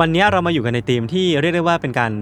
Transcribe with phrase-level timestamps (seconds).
[0.00, 2.12] วันนี้เรามาอยู่กันในธีมที่เรียกได้ว่าเป็นการ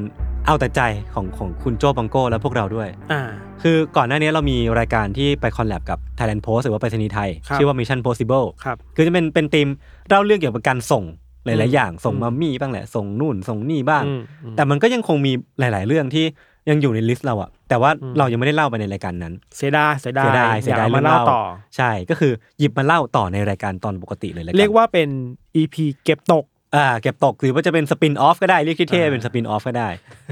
[0.47, 0.81] เอาแต่ใจ
[1.15, 3.23] ของของคุณโจบังโก้และพวกเราด้วย อ่า
[3.63, 9.69] คือก่อนหน้านี้เรามีรายการที่ไป collab กับ Thailand Post หรือว่าไปรษณีย์ไทย ครับ ชื่อว่า Mission Possible ครับ คือจะเป็นเป็นธีม
[10.09, 11.05] เล่าเรื่องเกี่ยวกับการส่ง
[11.45, 16.25] หลายๆอย่างอืม ส่งอืมมัมมี่บ้างแหละ ส่งนู่น ส่งนี่บ้าง อืมอืม แต่มันก็ยังคงมีหลาย ๆ เรื่องที่
[16.71, 21.43] ยังอยู่ใน list เราอะแต่ว่าอืมเรายังไม่ได้เล่าไปในรายการนั้น เสียดายเสียดายเสียดายเสียดายอมมาเรื่องเล่าเล่า ต่อ
[21.77, 25.09] ใช่ ก็คือหยิบมาเล่าต่อในรายการตอนปกติเลยละนเรียกว่าเป็น
[25.57, 26.45] EP เก็บตก
[26.77, 29.89] อ่าเก็บตกหรือว่าจะเป็นสปินออฟก็ได้เรียกที่เท่อ่าเป็นสปินออฟก็ได้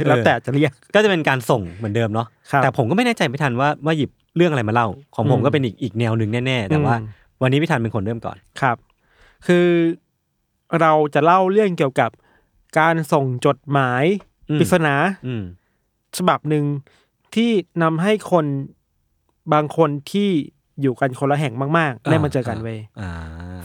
[0.09, 7.09] แล้วแต่เออจะเรียกก็จะเป็นการส่งเหมือนเดิมเนาะครับแต่ผมก็ไม่แน่ใจไม่ทันว่าว่าหยิบเรื่องอะไรมาเล่า ของผมอืมก็เป็นอีกอีกแนวหนึ่งแน่ๆแต่ว่าอืม
[7.43, 8.77] วันนี้พี่ทันเป็นคนเริ่มก่อนครับ
[9.47, 9.67] คือ
[10.81, 12.11] เราจะเล่าเรื่องเกี่ยวกับ
[12.79, 14.05] การส่งจดหมาย
[14.51, 14.95] อืมปริศนา
[15.27, 15.43] อืม
[16.19, 16.65] ฉบับหนึ่ง
[17.35, 17.51] ที่
[17.83, 18.47] นำให้คน
[19.53, 20.31] บางคนที่
[20.83, 23.11] อยู่กันคนละแห่งมาก ๆ ได้มาเจอกันเว้ยอ่า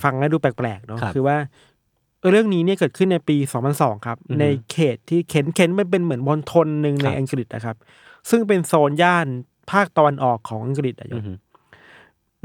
[0.03, 1.38] ฟังแล้วดูแปลกๆเนาะครับคือว่า
[2.30, 3.38] เรื่องนี้เนี่ยเกิดขึ้นในปี
[3.72, 7.76] 2002 ครับอือฮึในเขตที่เข็นเข็นมันเป็นเหมือนมณฑลหนึ่งในครับอังกฤษนะครับ
[8.30, 9.28] ซึ่งเป็นโซนย่าน
[9.72, 11.34] ภาคตะวันออกของอังกฤษอะอือฮึ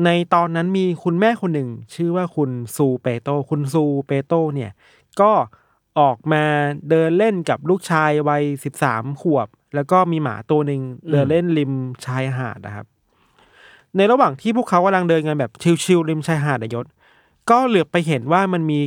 [0.04, 4.70] ในตอนนั้นมีคุณแม่คนหนึ่ง ชื่อว่าคุณซูเปโต คุณซูเปโตเนี่ย
[5.20, 5.32] ก็
[6.00, 6.44] ออกมา
[6.90, 8.42] เดินเล่นกับลูกชายวัย
[8.82, 10.80] 13ขวบ แล้วก็มีหมาตัวหนึ่ง
[11.10, 11.72] เดินเล่นริม
[12.06, 12.86] ชายหาดนะครับ
[13.96, 15.52] ในระหว่างที่พวกเขากำลังเดินกันแบบ
[15.84, 16.86] ชิลๆริมชายหาดอะยศ
[17.50, 18.80] ก็เหลือบไปเห็นว่ามันมี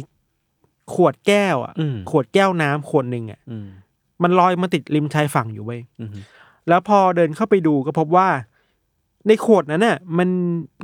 [0.94, 3.68] ขวดแก้วอะอืมขวดแก้วน้ำขวดหนึ่งอะอืม
[4.23, 6.09] มันลอยมาติดริมชายฝั่งอยู่เว้ยอืม
[6.69, 8.28] แล้วพอเดินเข้าไปดูก็พบว่า
[9.28, 10.29] ในขวดนั้นน่ะ มัน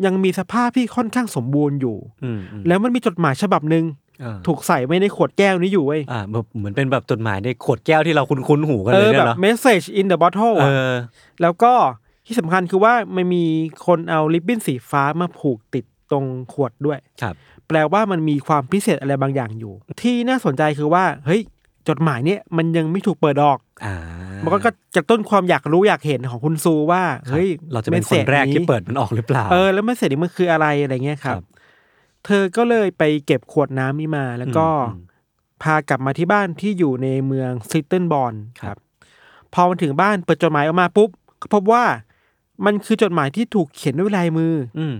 [0.06, 3.85] ยังมีสภาพที่ค่อนข้างสมบูรณ์อยู่อืมอืมแล้วมันมีจดหมายฉบับหนึ่ง
[4.23, 10.94] อ่าถูกใส่ไว้ในขวดแก้วนี้อยู่เว้ยอ่าแบบเหมือนเป็นแบบจดหมายในขวดแก้วที่เราคุ้นๆหูกันเอเลยอเนี่แบยบเนาะ message in the bottle เออะอ
[11.41, 11.73] แล้วก็
[12.25, 13.44] ที่สำคัญคือว่ามันมี
[13.85, 17.35] คนเอาริบบิ้นสีฟ้ามาผูกติดตรงขวดด้วยครับ
[17.71, 21.41] แปลว่ามันมีความพิเศษอะไรบางอย่างอยู่ ที่น่าสนใจคือว่า เฮ้ย
[21.89, 23.95] จดหมายเนี่ยมันยังไม่ถูกเปิดออกอ่า
[24.43, 31.45] มันก็กระตุ้นความอยากรู้อยากเห็นของคุณซูว่าครับเฮ้ย เราจะเป็นคนแรกที่เปิดมันออกหรือเปล่า เออ แล้วไม่เสร็จนี่มันคืออะไรอะไรเงี้ยครับครับ
[32.25, 35.03] เธอก็เลยไปเก็บขวดน้ำนี้มา แล้วก็อืม
[35.63, 38.77] พากลับมาที่บ้านที่อยู่ในเมืองซิตเทิลบอลครับ
[39.53, 41.09] พอมาถึงบ้านเปิดจดหมายออกมาปุ๊บ
[41.41, 41.83] ก็พบว่า
[42.65, 44.95] มันคือจดหมายที่ถูกเขียนด้วยลายมือ อืม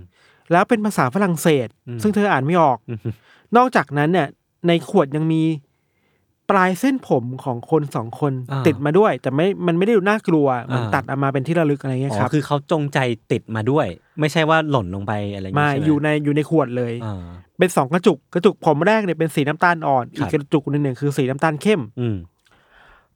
[0.52, 3.00] แล้วเป็นภาษาฝรั่งเศสอืมซึ่งเธออ่านไม่ออกอืม
[3.58, 4.28] นอกจากนั้นเนี่ย
[4.68, 5.44] ในขวดยังมี
[6.50, 13.00] ปลายเส้นผมของคนสองคนอ่าติดมาด้วย แต่ไม่ มันไม่ได้ดูน่ากลัว มันอ่าตัดออกมาเป็นที่ระลึกอะไรเงี้ยอ๋อครับคือเขาจงใจ
[13.32, 13.88] ติดมาด้วย
[14.20, 17.24] ไม่ใช่ว่าหล่นลงไปอะไรอย่างมาเงี้ยใช่ไหมอยู่ในอยู่ในขวดเลยอ่า
[17.60, 22.16] เป็นสองกระจุกกระจุกผมแรกเนี่ยเป็นสีน้ำตาลอ่อนครับอีกกระจุกหนึ่งเนี่ยคือสีน้ำตาลเข้ม อืม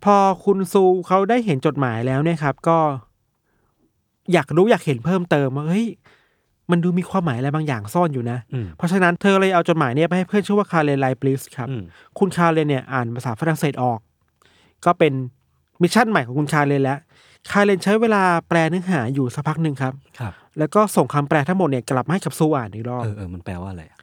[0.03, 2.77] พอคุณซูเขาได้เห็นจดหมายแล้วเนี่ยครับ ก็
[4.33, 5.87] อยากรู้อยากเห็นเพิ่มเติมว่าเฮ้ย
[6.71, 11.83] มันดูมีความหมายอะไรบางอย่างซ่อนอยู่นะอืมเพราะฉะนั้นเธอเลยเอาจดหมายเนี่ยไปให้เพื่อนชื่อว่าคาร์เลนไลบลิสครับอืม
[12.19, 13.99] คุณคาร์เลนเนี่ยอ่านภาษาฝรั่งเศสออก
[14.85, 15.13] ก็เป็น
[15.81, 16.99] mission ใหม่ของคุณคาร์เลนแล้ว
[17.51, 23.99] คาร์เลนใช้เวลาแปลเนื้อหาอยู่สักพักหนึ่งครับครับ แล้วก็ส่งคำแปลทั้งหมดเนี่ยกลับมาให้กับซูอ่านอีกรอบ เออเออมันแปลว่าอะไรอะ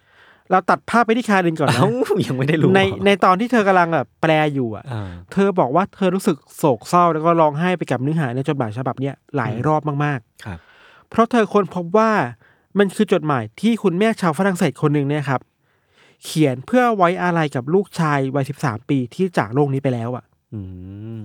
[0.50, 1.90] เราตัดภาพไปที่คาร์เลนก่อนนะเอ้า
[2.26, 12.10] ยังไม่ได้รู้ ในในตอนที่เธอกำลังแบบแปลอยู่อะอ่าเธอบอกว่าเธอรู้สึกโศกเศร้าแล้วก็ร้องไห้ไปกับเนื้อหาในจดหมายฉบับเนี้ยหลายรอบมากครับๆเพราะเธอค้นพบว่า
[12.78, 15.40] มันคือจดหมายที่คุณแม่ชาวฝรั่งเศสคนหนึ่งเนี่ยครับ
[16.24, 20.60] เขียนเพื่อไว้อาลัยกับลูกชายวัยสิบสามปีที่จากโลกนี้ไปแล้วอะอื
[21.18, 21.20] ม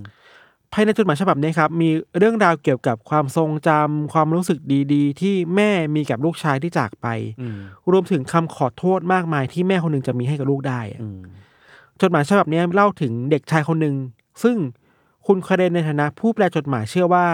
[0.72, 4.58] ภายในจดหมายฉบับนี้ครับ มีเรื่องราวเกี่ยวกับความทรงจำความรู้สึก
[4.92, 7.06] ดีๆ ที่แม่มีกับลูกชายที่จากไป
[7.40, 7.56] อืม
[7.92, 11.20] รวมถึงคำขอโทษมากมายที่แม่คนหนึ่งจะมีให้กับลูกได้อะอืม
[12.00, 13.94] จดหมายฉบับนี้เล่าถึงเด็กชายคนหนึ่ง
[14.42, 14.56] ซึ่ง
[15.26, 17.26] คุณคาเรนในฐานะผู้แปลจดหมายเชื่อว่า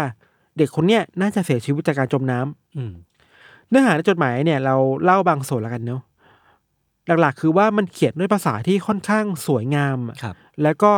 [0.56, 2.92] เด็กคนเนี้ยน่าจะเสียชีวิตจากการจมน้ำอืม
[3.68, 6.02] เนื้อหาในจดหมายเนี่ยเราเล่าบางส่วนแล้วกันเนาะ
[7.20, 10.92] หลักๆ คือว่ามันเขียนด้วยภาษาที่ค่อนข้างสวยงามอะครับ แล้วก็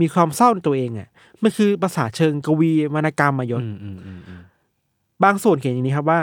[0.00, 1.08] มีความเศร้าในตัวเองอะ
[1.42, 4.40] มันคือภาษาเชิงกวีวรรณกรรมมายศอืมอืมอืมอืม
[5.24, 6.20] บางส่วนเขียนอย่างนี้ครับว่า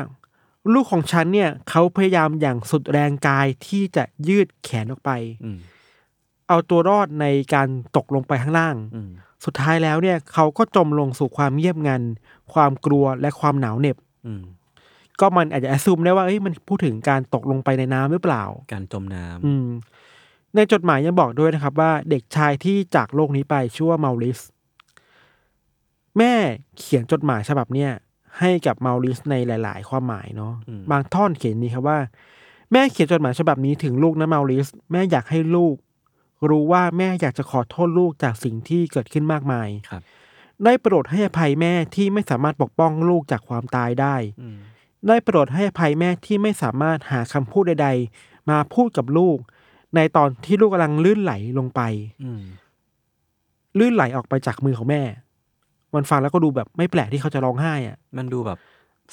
[0.73, 5.11] ลูกของฉันเนี่ยเขาพยายามอย่างสุดแรงกายที่จะยืดแขนออกไป
[5.45, 5.57] อืม
[6.47, 9.09] เอาตัวรอดในการตกลงไปข้างล่างอืม
[9.45, 12.01] สุดท้ายแล้วเนี่ย เขาก็จมลงสู่ความเงียบงัน
[12.53, 13.97] ความกลัวและความหนาวเหน็บ
[14.27, 14.43] อืม
[15.19, 19.67] ก็มันอาจจะแอสซูมได้ว่าเอ้ยมันพูดถึงการตกลงไปในน้ำหรือเปล่า การจมน้ำอืม
[20.55, 24.39] ในจดหมายยังบอกด้วยนะครับ ว่าเด็กชายที่จากโลกนี้ไปชื่อว่าเมาริส
[26.17, 26.33] แม่
[26.79, 27.91] เขียนจดหมายฉบับเนี้ย
[28.39, 31.99] ให้กับเมาริสในหลาย ๆ ความหมายเนาะอืมบางท่อนเขียนนี้ครับว่า
[32.71, 35.75] แม่เขียนจดหมายฉบับนี้ถึงลูกนะเมาริส แม่อยากให้ลูก
[36.49, 40.01] รู้ว่าแม่อยากจะขอโทษลูกจากสิ่งที่เกิดขึ้นมากมายครับ
[40.63, 44.57] ได้โปรดให้อภัยแม่ที่ไม่สามารถปกป้องลูกจากความตายได้อืม
[45.07, 47.89] ได้โปรดให้อภัยแม่ที่ไม่สามารถหาคำพูดใด
[48.19, 49.37] ๆ มาพูดกับลูก
[49.95, 51.81] ในตอนที่ลูกกำลังลื่นไหลลงไป
[52.23, 52.43] อืม
[53.79, 55.01] ลื่นไหลออกไปจากมือของแม่
[55.95, 58.57] มันฟังแล้วก็ดูแบบไม่แปลกที่เขาจะร้องไห้อะมันดูแบบ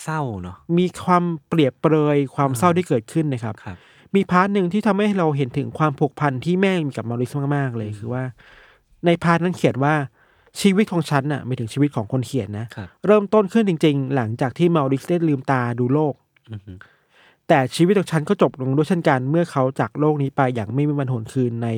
[0.03, 3.77] เศร้าเนาะมีความเปรียบเปรยความเศร้าที่เกิดขึ้นนะครับครับ
[4.15, 8.25] มี part หนึ่งที่ทำให้เราเห็นถึงความผูกพันที่แม่มีกับมาริสมากๆเลยคือว่า
[9.07, 9.95] ในพาร์ทนั้นเขียนว่า
[10.61, 16.15] ชีวิตของฉันน่ะไม่ถึงชีวิตของคนเขียนนะ ครับ เริ่มต้นขึ้นจริง ๆ หลังจากที่มาริสได้ลืมตาดูโลก
[16.53, 16.73] อือฮึ
[17.49, 21.69] แต่ชีวิตของฉันก็จบลงด้วยเช่นกันเมื่อเขาจากโลกนี้ไปอย่างไม่มีวันหวนคืนใน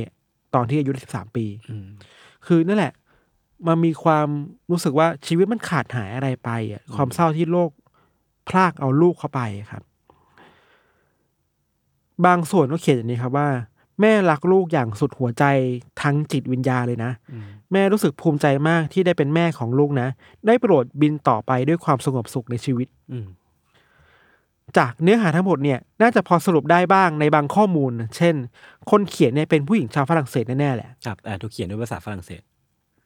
[0.55, 1.87] ตอนที่อายุ13ปี อืม
[2.47, 2.93] คือนั่นแหละ
[3.67, 4.27] มันมีความ
[4.71, 7.71] รู้สึกว่าชีวิตมันขาดหายอะไรไปอะความเศร้าที่โลก
[8.49, 9.41] พลากเอาลูกเข้าไป
[9.71, 9.83] ครับ
[12.27, 13.49] บางส่วนก็เขียนอย่างนี้ครับว่า
[14.01, 15.45] แม่รักลูกอย่างสุดหัวใจ
[16.03, 20.09] ทั้งจิตวิญญาณเลยนะอืมแม่รู้สึกภูมิใจมากที่ได้เป็นแม่ของลูกนะ
[20.47, 23.27] ได้โปรดบินต่อไปด้วยความสงบสุขในชีวิตอืม
[24.79, 28.35] จากเนื้อหาทั้งหมดเนี่ยน่าจะพอสรุปได้บ้างในบางข้อมูล เช่น
[28.91, 32.41] คนเขียนเนี่ยเป็นผู้หญิงชาวฝรั่งเศสแน่ๆแหละครับแต่ถูกเขียนด้วยภาษาฝรั่งเศส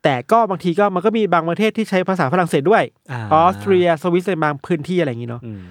[0.05, 5.63] แต่ก็บางทีก็มันก็มีบางประเทศที่ใช้ภาษาฝรั่งเศสด้วยอ่าออสเตรียสวิตในบางพื้นที่อะไรอย่างนี้เนาะอืม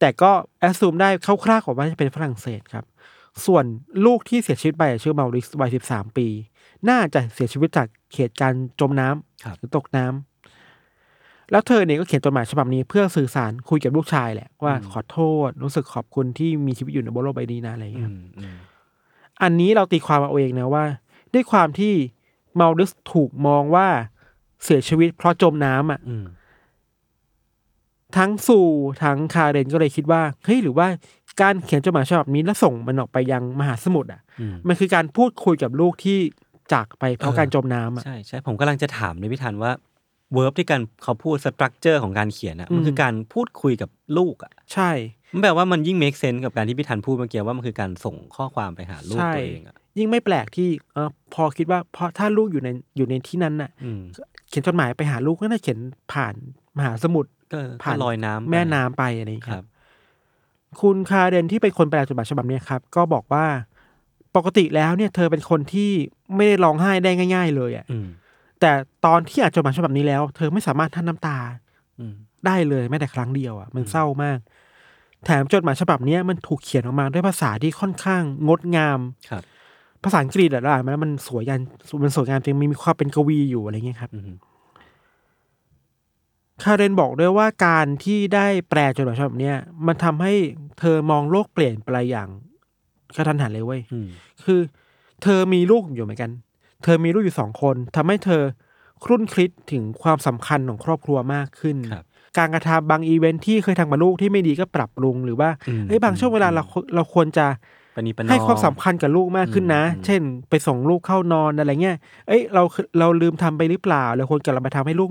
[0.00, 0.30] แต่ก็
[0.60, 1.08] แอสซูมได้
[1.44, 2.84] คร่าวๆกว่าจะเป็นฝรั่งเศสครับ
[3.44, 3.64] ส่วน
[4.06, 6.28] ลูกที่เสียชีวิตไปชื่อเมาริสวัยสิบสามปี
[6.88, 18.56] น่าจะเสียชีวิตจากเหตุการณ์จมน้ำครับหรือตกน้ำแล้วเธอเนี่ยก็เขียนจดหมายฉบับนี้เพื่อสื่อสารคุยกับลูกชายแหละว่าขอโทษรู้สึกขอบคุณที่มีชีวิตอยู่ในบนโลกใบนี้นะอะไรอย่างอืเงี้ยมอืม
[19.42, 20.84] อันนี้เราตีความเอาเองนะว่า
[21.34, 21.94] ด้วยความที่
[22.54, 23.88] เมาริสถูกมองว่า
[24.64, 26.26] เสียชีวิตเพราะจมน้ำอะอืม
[28.16, 28.58] ทั้งซู
[29.02, 30.88] ทั้งคาเรนก็เลยคิดว่าเฮ้ยหรือว่า
[31.40, 36.18] การเขียนจดหมายฉบับนี้แล้วส่งมันออกไปยังมหาสมุทรอะอืมมันคือการพูดคุยกับลูกที่
[36.72, 39.72] จากไปเพราะเออการจมน้ำอะใช่ใช่ผมกำลังจะถามในพี่ธันว่า
[40.34, 44.90] verb ที่การเขาพูด structure ของการเขียนอะมันอืมคือการพูดคุยกับลูกอะใช่
[45.32, 54.02] มันแปลว่ามันยิ่ง make sense กับการที่พี่ธันพูดเมื่อกี้ว่ามันคือการส่งข้อความไปหาลูกใช่ตัวเองอะยิ่งไม่แปลกที่เออพอคิดว่าเพราะถ้าลูกอยู่ในอยู่ในที่นั้นน่ะอืม
[54.48, 55.78] เขียนจดหมายไปหาลูกก็น่าเขียน
[56.12, 56.34] ผ่าน
[56.78, 59.75] มหาสมุทรก็ผ่านก็ลอยน้ำไปแม่น้ำไปอะไรอย่างเงี้ยคครัรับบ
[60.80, 63.46] คุณคาเรนที่เป็นคนแปลจดหมายฉบับเนี้ยครับ ก็บอกว่า
[64.36, 65.90] ปกติแล้วเนี่ย เธอเป็นคนที่
[66.36, 68.08] ไม่ได้ร้องไห้ได้ง่าย ๆ เลยอะอืม
[68.60, 68.72] แต่
[69.06, 71.38] ตอนที่อ่านจดหมายฉบับนี้แล้ว เธอไม่สามารถท่านน้ำตา
[72.00, 72.14] อืม
[72.46, 74.38] ได้เลยแม้แต่ครั้งเดียวอะมันเศร้ามาก
[75.24, 78.98] แถมจดหมายฉบับเนี้ยมันถูกเขียนออกมาด้วยภาษาที่ค่อนข้างงดงาม
[79.30, 79.42] ครับ
[80.04, 81.58] ภาษาอังกฤษอะเราอ่านมาแล้วมันสวยกัน
[82.04, 84.22] มันสวยงามจริงมีความเป็นกวีอยู่อะไรเงี้ยครับอืม
[86.62, 90.34] คาเรนบอกด้วยว่าการที่ได้แปลจดหมายฉบับเนี้ยมันทำให้
[90.80, 92.28] เธอมองโลกเปลี่ยนไปอย่าง
[93.16, 94.08] กะทันหันเลยเว้ยอืม
[94.44, 94.60] คือ
[95.22, 96.30] เธอมีลูกอยู่เหมือนกัน
[96.84, 98.42] เธอมีลูกอยู่สองคนทำให้เธอ
[99.04, 102.04] ครุ่นคิดถึงความสำคัญของครอบครัวมากขึ้นครับ
[102.38, 106.62] การกระทำบางอีเวนท์ที่เคยทำกับลูกที่ไม่ดีก็ปรับปรุงหรือว่าอืมเอ้ยบางช่วงเวลาเรา
[106.94, 107.46] เราควรจะ
[107.96, 111.96] ปณิปนอให้ความสำคัญกับลูกมากขึ้นนะอืมเช่น ไปส่งลูกเข้านอนอะไรเงี้ย
[112.28, 112.62] เอ้ยเรา
[112.98, 115.10] เราลืมทำไปหรือเปล่าเราควรกลับมาทำให้ลูก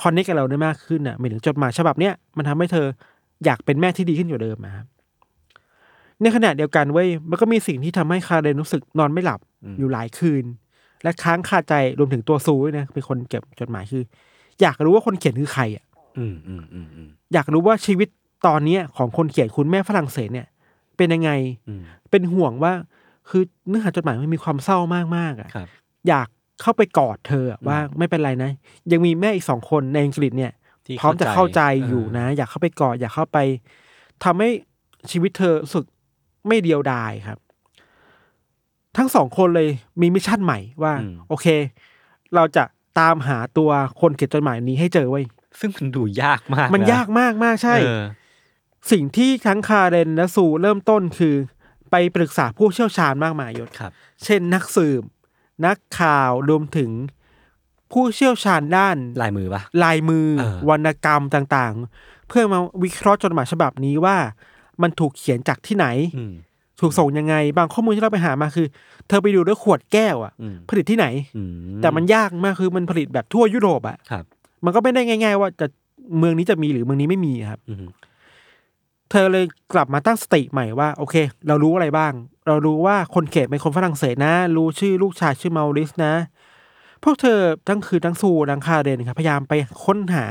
[0.00, 2.86] คอนเนคกับเราได้มากขึ้นอะหมายถึงจดหมายฉบับเนี้ยมันทำให้เธอ
[3.44, 4.86] อยากเป็นแม่ที่ดีขึ้นอยู่าเดิมอะครับ
[6.22, 10.44] ในขณะเดียวกันเว้ยมันก็มีสิ่งที่ทำให้คาเรนรู้สึกนอนไม่หลับอืมอยู่หลายคืน
[11.02, 14.02] และค้างคาใจรวมถึงตัวซูด้วยนะเป็นคนเก็บจดหมายคือ
[14.62, 15.84] อยากรู้ว่าคนเขียนคือใครอะ
[16.18, 18.08] อืมอืมอืมอืมอยากรู้ว่าชีวิต
[18.46, 20.46] ตอนเนี้ยของคนเขียนคุณแม่ฝรั่งเศสเนี่ย
[20.96, 21.30] เป็นยังไง
[21.68, 22.72] อืมเป็นห่วงว่า
[23.28, 25.68] คือเนื้อหาจดหมายมันมีความเศร้ามากมากๆอะครับ
[26.08, 26.28] อยาก
[26.62, 28.50] เข้าไปกอดเธออะว่าไม่เป็นไรนะ
[28.92, 30.52] ยังมีแม่อีกสองคนในอังกฤษเนี่ย
[30.84, 33.38] ที่พร้อมจะเข้าใจอยู่เนะ อยากเข้าไปกอดอยากเข้าไป
[34.24, 34.48] ทำให้
[35.10, 35.84] ชีวิตเธอรู้สึก
[36.48, 37.38] ไม่เดียวดายครับ
[38.96, 39.68] ทั้งสองคนเลย
[40.00, 41.46] มี mission ใหม่ว่าอืมโอเค
[42.34, 42.64] เราจะ
[42.98, 43.70] ตามหาตัว
[44.00, 45.24] คนเขียนจดหมายนี้ให้เจอไว้ย
[45.60, 48.04] ซึ่งมันดูยากมาก มันนะยากมากมากใช่เออ
[48.92, 51.34] สิ่งที่ทั้งคาเรนและซูเริ่มต้นคือ
[51.90, 53.92] ไปปรึกษาผู้เชี่ยวชาญมากมายยศครับ
[54.24, 55.02] เช่นนักสืบ
[55.64, 56.90] นักข่าวรวมถึง
[57.92, 64.16] ผู้เชี่ยวชาญด้านลายมือปะลายมือเออวรรณกรรมต่างๆ เพื่อมาวิเคราะห์จดหมายฉบับนี้ว่า
[64.82, 65.86] มันถูกเขียนจากที่ไหน
[66.18, 66.34] อืม
[66.80, 68.66] ถูกส่งยังไง บางข้อมูลที่เราไปหามาคือ
[69.08, 71.42] เธอไปดูด้วยขวดแก้วอะอืมผลิตที่ไหนอื
[71.82, 74.24] แต่มันยากมากคือมันผลิตแบบทั่วยุโรปอะครับ
[74.64, 75.66] มันก็ไม่ได้ง่าย ๆ ว่าจะ
[76.18, 77.84] เมืองนี้จะมีหรือเมืองนี้ไม่มีครับอืม
[79.10, 79.44] เธอเลย
[79.74, 81.14] กลับมาตั้งสติใหม่ว่าโอเค
[81.48, 82.12] เรารู้อะไรบ้าง
[82.46, 86.14] เรารู้ว่าคนเขตเป็นคนฝรั่งเศสนะ รู้ชื่อลูกชายชื่อเมาริสนะ
[87.04, 89.52] พวกเธอทั้งคือทั้งซูทั้งคาเรนครับพยายามไป
[89.84, 90.24] ค้นหา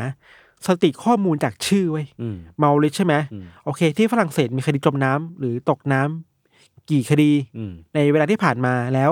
[0.65, 9.11] สถิติข้อมูลจากชื่อไว้ยอืมเมาริสใช่ไหมอืมโอเค ที่ฝรั่งเศสมีคดีจมน้ำหรือตกน้ำกี่คดีอืมในเวลาที่ผ่านมาแล้ว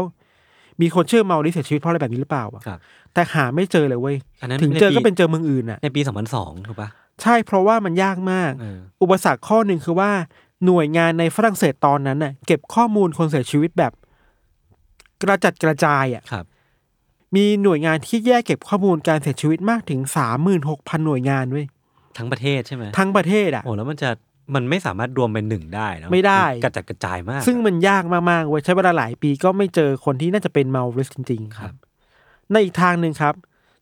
[0.82, 2.80] มีคนชื่อเมาริสเสียชีวิตเพราะอะไรแบบนี้หรือเปล่าอะครับ
[3.14, 6.90] แต่หาไม่เจอเลยเว้ยอันนั้นถึงเจอในปีก็เป็นเจอเมืองอื่นอะในปีสองพันสองถูกปะ
[7.22, 10.12] ใช่เพราะว่ามันยากมากเอออุปสรรคข้อหนึ่งคือว่า
[10.66, 13.94] หน่วยงานในฝรั่งเศสตอนนั้นน่ะ เก็บข้อมูลคนเสียชีวิตแบบ
[15.22, 16.46] กระจัดกระจายอะครับ
[17.36, 21.66] มีหน่วยงานที่แยกเก็บข้อมูลการเสียชีวิตมากถึงสามหมื่นหกพันหน่วยงานเว้ย
[22.18, 24.10] ทั้งประเทศใช่ไหมทั้งประเทศอะโอ้แล้วมันจะ
[24.56, 31.74] มันไม่สามารถรวมเป็นหนึ่งได้เนอะไม่ได้กระจัดกระจายมาก ซึ่งมันยากมากๆเว้ยใช้เวลาหลายปีก็ไม่เจอคนที่น่าจะเป็นเมาริสจริง ๆ ครับ
[32.52, 33.36] ในอีกทางหนึ่งครับ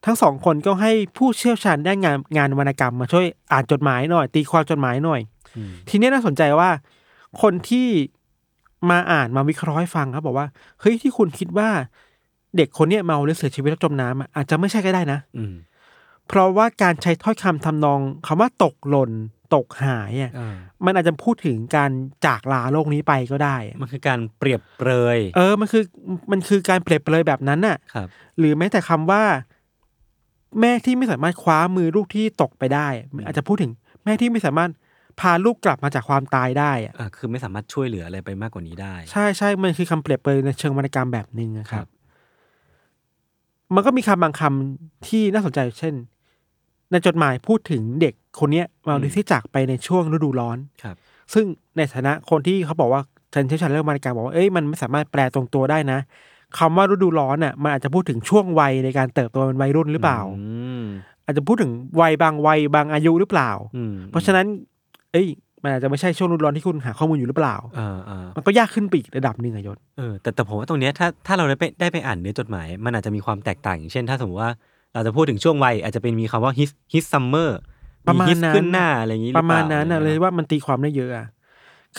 [0.06, 5.22] ทั้งสองคนก็ให้ผู้เชี่ยวชาญด้านงานงานวรรณกรรมมาช่วยอ่านจดหมายหน่อย ตีความจดหมายหน่อย
[5.58, 6.70] อืมทีนี้น่าสนใจว่า
[7.42, 7.88] คนที่
[8.90, 10.48] มาอ่านมาวิเคราะห์ให้ฟังครับบอกว่า
[10.80, 11.70] เฮ้ยที่คุณคิดว่า
[12.58, 15.54] เด็กคนเนี้ยเมาหรือเสียชีวิตแล้วจมน้ำอะอาจจะไม่ใช่ก็ได้นะ อืม
[16.28, 19.12] เพราะว่าการใช้ถ้อยคำทำนองคำว่าตกหล่น
[19.56, 20.56] ตกหายอะเออ
[20.86, 21.92] มันอาจจะพูดถึงการ
[22.26, 25.84] จากลาโลกนี้ไปก็ได้อะมันคือการเปรียบเปรย เออ มันคือ
[26.32, 29.24] มันคือการเปรียบเปรยแบบนั้นน่ะครับ หรือแม้แต่คำว่า
[30.60, 33.72] แม่ที่ไม่สามารถคว้ามือลูกที่ตกไปได้มันอาจจะพูดถึง
[34.04, 34.72] แม่ที่ไม่สามารถ
[35.20, 41.90] พาลูกกลับมาจากความตายได้อะอ่าคือไม่สามารถช่วยเหลืออะไรไปมากกว่านี้ได้ ใช่ใช่มันคือคำเปรียบเปรยในเชิงวรรณกรรมแบบหนึ่งอะคครัรับบ
[43.76, 45.94] มันก็มีคำบางคำที่น่าสนใจเช่น
[46.92, 50.96] ในจดหมายพูดถึงเด็กคนเนี้ยมาดิที่จากไปในช่วงฤดูร้อนครับ
[51.34, 51.46] ซึ่ง
[51.78, 53.02] ในฐานะคนที่เขาบอกว่า
[53.34, 56.00] ฉันเชี่ยวชาญเรื่องวรรณกรรมบอกว่าเอ้ยมันไม่สามารถแปลตรงตัวได้นะ
[56.60, 60.46] คำว่าฤดูร้อนอะมันอาจจะพูดถึงช่วงวัยในการเติบโตเป็นวัยรุ่นหรือเปล่าอื
[60.82, 60.84] ม
[61.26, 64.46] อาจจะพูดถึงวัยบางวัยบางอายุหรือเปล่าอืมเพราะฉะนั้น
[65.12, 65.28] เอ้ย
[65.64, 74.52] มันอาจจะไม่ใช่ช่วงฤดูร้อนที่คุณหาข้อมูลอยู่หรือเปล่าเออเออมันก็ยากขึ้นไปอีกระดับหนึ่งอะยศเออแต่แต่ผมว่าตรงเนี้ยถ้าถ้าเราได้ไปได้ไปอ่านเนื้อจดหมาย มันอาจจะมีความแตกต่างอย่างเช่น ถ้าสมมติว่า
[74.94, 77.50] เราจะพูดถึงช่วงวัยอาจจะเป็นมีคำว่า his his summer
[78.08, 81.28] ประมาณ his นั้นขึ้นหน้าอะไรอย่างนี้หปอระเปมาล่ณนั้นอะอเลไรยงี้ว่ามันตีความได้เยอะอะ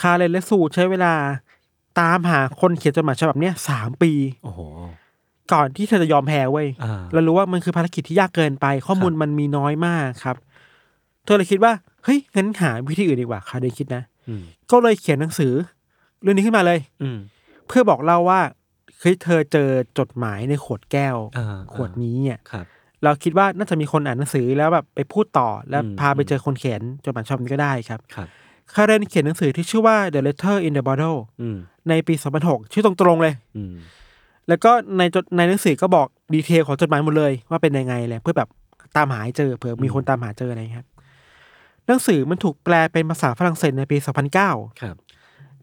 [0.00, 1.12] คาเรนและสูใช้เวลา
[2.00, 4.12] ตามหาคนเขียนจดหมายฉบับเนี้ยสามปี
[4.44, 4.60] โอ้โห
[5.52, 10.36] ก่อนที่เธอจะยอมแพ้เว้ยอ่าเรารู้ว่ามันคือภารกิจที่ยากเกินไป ข้อมูลครับมันมีน้อยมากครับ
[11.24, 11.72] เธอเลยคิดว่า
[12.04, 15.52] เฮ้ยงั้นหาวิธีอื่นดีกว่าคาเรนคิดนะ อืม ก็เลยเขียนหนังสือ
[16.22, 17.18] เรื่องนี้ขึ้นมาเลย อืม
[17.66, 18.40] เพื่อบอกเล่าว่า
[19.00, 19.68] เฮ้ยเธอเจอ
[19.98, 22.66] จดหมายในขวดแก้ว อ่าขวดนี้อะครับ
[23.04, 28.28] เราคิดว่าน่าจะมีคนอ่านหนังสือแล้วแบบไปพูดต่อแล้วอืม พาไปเจอคนเขียนจดหมายฉบับนี้ก็ได้ครับ ครับ
[28.74, 31.58] คาเรนเขียนหนังสือที่ชื่อว่า The Letter in the Bottle อืม
[31.88, 33.74] ในปี 2006 ชื่อตรงๆเลย อืม
[34.48, 38.48] แล้วก็ในจดในหนังสือก็บอกดีเทลของจดหมายหมดเลย ว่าเป็นยังไงแหละเพื่อแบบ
[38.96, 40.88] ตามหาให้เจอเผื่อมีคนตามหาเจออะไรครับ
[41.86, 43.96] หนังสือมันถูกแปลเป็นภาษาฝรั่งเศสในปี
[44.38, 44.96] 2009 ครับ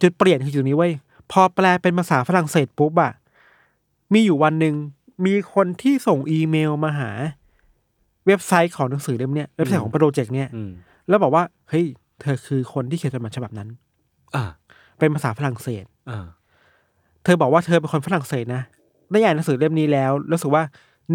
[0.01, 0.93] จุดเปลี่ยนคืออยู่นี้เว้ย
[1.31, 3.11] พอแปลเป็นภาษาฝรั่งเศสปุ๊บอะ
[4.13, 4.75] มีอยู่วันหนึ่ง
[5.25, 7.09] มีคนที่ส่งอีเมลมาหา
[8.27, 10.71] เว็บไซต์ของหนังสือเล่มเนี้ยเว็บไซต์ของโปรเจกต์เนี้ยอืม
[11.07, 11.85] แล้วบอกว่าเฮ้ย
[12.21, 13.69] เธอคือคนที่เขียนจดหมายฉบับนั้น
[14.35, 14.43] อ่า
[14.97, 16.25] เป็นภาษาฝรั่งเศส อ่า
[17.23, 18.63] เธอบอกว่าเธอเป็นคนฝรั่งเศสนะ
[19.11, 20.63] ได้อ่านหนังสือเล่มนี้แล้วรู้สึกว่า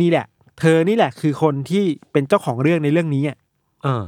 [0.01, 0.27] นี่แหละ
[0.61, 3.37] เธอนี่แหละ คือคนที่เป็นเจ้าของเรื่องในเรื่องนี้อะ
[3.83, 4.05] เออ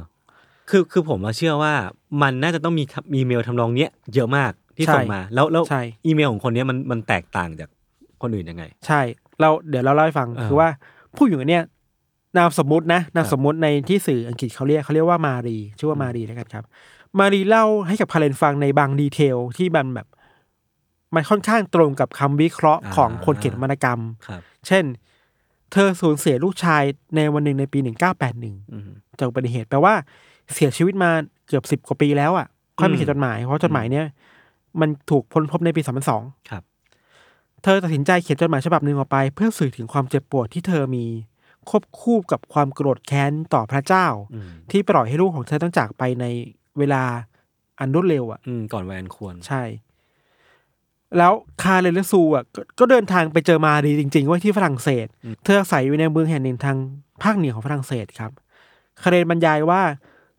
[0.69, 1.73] คือคือผมมาเชื่อว่า
[2.21, 2.83] มันน่าจะต้องมี
[3.15, 7.69] อีเมลทำนองเนี้ยเยอะมากที่ส่งมา แล้วแล้วใช่อีเมลของคนเนี้ยมันมันแตกต่างจาก
[8.21, 9.01] คนอื่นยังไง ใช่
[9.39, 10.69] เราเดี๋ยวเราเล่าให้ฟังอ่าคือว่า
[11.17, 11.63] ผู้หญิงคนเนี้ย
[12.37, 16.65] นามสมมุตินะนามสมมุติในที่สื่ออังกฤษเขาเรียกเขาเรียกว่ามารีชื่อว่ามารีแล้วกันครับ
[17.19, 20.07] มารีเล่าให้กับคาเรนฟังในบางดีเทลที่มันแบบ
[21.15, 24.85] มันค่อนข้างตรงกับคำวิเคราะห์ของคนเขียนวรรณกรรมครับเช่น
[25.71, 26.83] เธอสูญเสียลูกชาย
[27.15, 27.79] ในวันหนึ่งในปี
[28.25, 29.93] 1981อืมจากอุบัติเหตุแปลว่า
[30.53, 31.11] เสียชีวิตมา
[31.47, 32.47] เกือบสิบ10กว่าปีแล้วอะ
[32.79, 34.05] ค่อยมีอืมเขียนจดหมาย เพราะจดหมายเนี้ย
[34.79, 35.81] มันถูกพ้นพบในปี
[36.15, 36.63] 2002ครับ
[37.63, 41.05] เธอตัดสินใจเขียนจดหมายฉบับหนึ่งออกไป เพื่อสื่อถึงความเจ็บปวดที่เธอมี
[41.69, 46.25] ควบคู่กับความโกรธแค้นต่อพระเจ้าอืมที่ปล่อยให้ลูกของเธอต้องจากไปใน
[46.77, 47.03] เวลา
[47.79, 49.63] อันรวดเร็วอะอืมก่อนวัยอันควรใช่
[51.17, 51.33] แล้ว
[51.63, 56.77] คาเรนและซูอะก็ก็เดินทางไปเจอมารีจริงๆไว้ที่ฝรั่งเศสอืมเธออาศัยอยู่ในเมืองแห่งหนึ่งทาง
[57.23, 58.31] ภาคเหนือของฝรั่งเศสครับ
[59.01, 59.81] คาเรนบรรยายว่า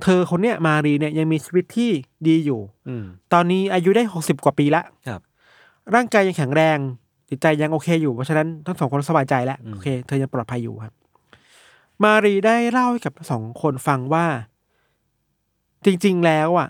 [0.02, 1.90] เธอคนเนี้ยมารีเนี่ยยังมีชีวิตที่
[2.26, 5.20] ดีอยู่อืมตอนนี้อายุได้หกสิบกว่าปีละครับ
[5.94, 6.78] ร่างกายยังแข็งแรง
[7.28, 10.92] จิตใจยังโอเคอยู่เพราะฉะนั้นทั้งสองคนสบายใจแล้วโอเค เธอยังปลอดภัยอยู่ครับ
[12.04, 14.26] มารีได้เล่าให้กับสองคนฟังว่า
[15.84, 16.68] จริง ๆ แล้วอะ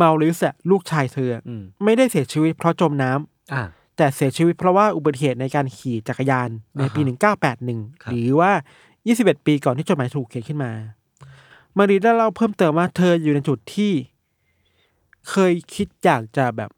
[0.00, 3.62] มาริสอะลูกชายเธออะอืม ไม่ได้เสียชีวิตเพราะจมน้ำอ่า
[3.96, 8.52] แต่เสียชีวิตเพราะว่าอุบัติเหตุในการขี่จักรยานในปี อ่าฮะ1981 ครับ หรือว่า
[8.98, 10.72] 21 ปีก่อนที่จดหมายถูกเขียนขึ้นมา
[11.78, 13.92] มารีได้เล่าเพิ่มเติมว่าเธออยู่ในจุดที่
[15.30, 16.70] เคยคิดอยากจะแบบ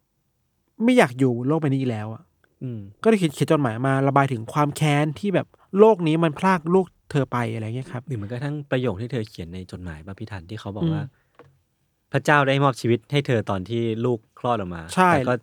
[0.85, 2.23] ไม่อยากอยู่บนโลกใบนี้อีกแล้วอะ
[2.62, 5.47] อืม ก็ได้เขียนเขียนจดหมายมาระบายถึงความแค้นที่แบบ
[5.78, 11.02] โลกนี้มันพลากลูกเธอไปอะไรเงี้ยครับ หรือมันก็ทั้งประโยคที่เธอเขียนในจดหมายป่ะพี่ทันที่เขาบอกอืมว่า
[12.14, 15.35] พระเจ้าได้มอบชีวิตให้เธอตอนที่ลูกคลอดออกมาใช่ แต่ก็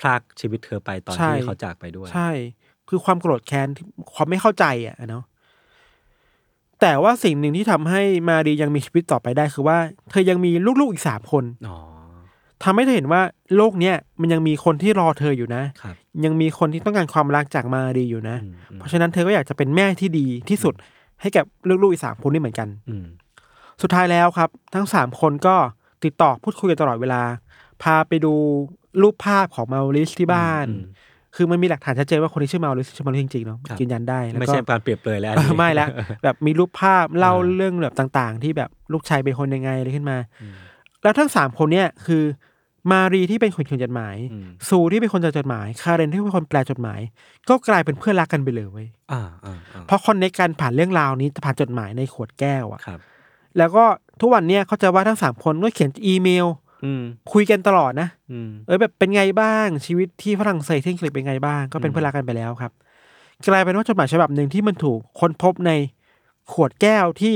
[0.00, 2.30] พรากชีวิตเธอไปตอนใช่ที่เขาจากไปด้วย ใช่
[2.88, 5.24] คือความโกรธแค้นที่ความไม่เข้าใจอะเนาะ
[6.80, 9.78] แต่ว่าสิ่งหนึ่งที่ทำให้มารียังมีชีวิตต่อไปได้คือว่า
[10.10, 10.50] เธอยังมี
[10.80, 11.76] ลูกๆอีกสามคนอ๋อ
[12.64, 13.22] ทำให้เธอเห็นว่า
[13.56, 20.74] โลกเนี้ยมันยังมีคนที่รอเธออยู่นะครับยังมีคนที่ต้องการความรักจากมารีอยู่นะอืมอืมเพราะฉะนั้นเธอก็อยากจะเป็นแม่ที่ดีที่สุด
[21.20, 21.44] ให้กับ
[21.82, 23.06] ลูกๆอีกสามคนนี่เหมือนกันอืม
[23.82, 25.56] สุดท้ายแล้วครับ ทั้งสามคนก็
[26.04, 27.22] ติดต่อพูดคุยกันตลอดเวลา
[27.82, 28.34] พาไปดู
[29.02, 30.84] รูปภาพของมาริสที่บ้านอืม
[31.36, 35.86] คือมันมีหลักฐานชัดเจนว่าคนที่ชื่อมาริสชื่อมาริสจริงๆเนาะครับยืนยันได้แล้วไม่ก็ใช่การเปรียบเปรยแล้วอันเอนี้อไม่ละ
[36.22, 40.54] แบบมีรูปภาพเล่าอ่าเรื่องแบบต่างๆ ที่แบบลูกชายเป็นคนยังไงอะไรขึ้นมาอืม
[41.02, 42.22] แล้วทั้งสามคนเนี่ยคือ
[42.92, 47.00] มารีที่เป็นคนเขียนจดหมายอืมซูที่เป็นคนจดจดหมาย คาเรนที่เป็นคนแปลจดหมาย
[47.48, 53.00] ก็กลายเป็นเพื่อนรักกันไปเลยเว้ยอ่าอ่าอ่าเพราะคอนเนคกันผ่านเรื่องราวนี้ผ่านจดหมายในขวดแก้วอะครับ
[53.58, 53.84] แล้วก็
[54.22, 56.46] ทุกวันเนี่ยเขาใจะว่าทั้งสามคนก็เขียนอีเมล
[56.84, 57.02] อืม
[57.32, 62.72] คุยกันตลอดนะอืมเออแบบเป็นไงบ้างชีวิตที่ฝรั่งเศสที่อังกฤษเป็นไงบ้าง ก็เป็นอืมเพื่อนรักกันไปแล้วครับ
[63.46, 65.72] กลายเป็นว่าจดหมายฉบับหนึ่งที่มันถูกค้นพบใน
[66.52, 67.34] ขวดแก้วที่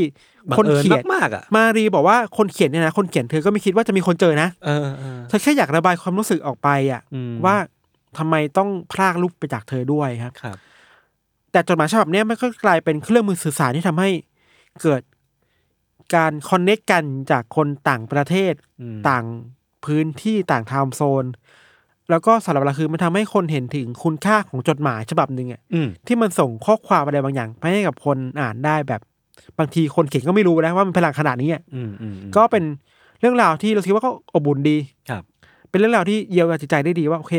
[0.49, 7.57] บังคนเอิญเขียนมากๆอะมารีบอกว่าคนเขียนเนี่ยนะคนเขียนเธอก็ไม่คิดว่าจะมีคนเจอนะเออเออเธอแค่อยากระบายความรู้สึกออกไปอะอืมว่า
[8.19, 10.57] ทำไมต้องพรากลูกไปจากเธอด้วยครับครับ
[11.53, 14.09] แต่จดหมายฉบับเนี้ยมันก็กลายเป็นเครื่องมือสื่อสารที่ทำให้
[14.83, 15.03] เกิด
[16.15, 19.25] การคอนเน็กกันจากคนต่างประเทศอืมต่าง
[19.85, 21.25] พื้นที่ต่างไทม์โซน
[22.11, 29.01] แล้วก็สำหรับเราคือมันทำให้คนเห็นถึงคุณค่าของจดหมายฉบับหนึ่งอะอืมที่มันส่งข้อความอะไรบางอย่างไปให้กับคนอ่านได้แบบ
[29.59, 32.65] บางทีคนเขียนก็ไม่รู้นะว่ามันพลังขนาดนี้อะอืมอืมอืมก็เป็น
[33.21, 34.77] เรื่องราวที่เราคิดว่าก็อบอุ่นดี
[35.11, 35.23] ครับ
[35.71, 37.35] เป็นเรื่องราวที่เยียวยาจิตใจได้ดีว่าโอเค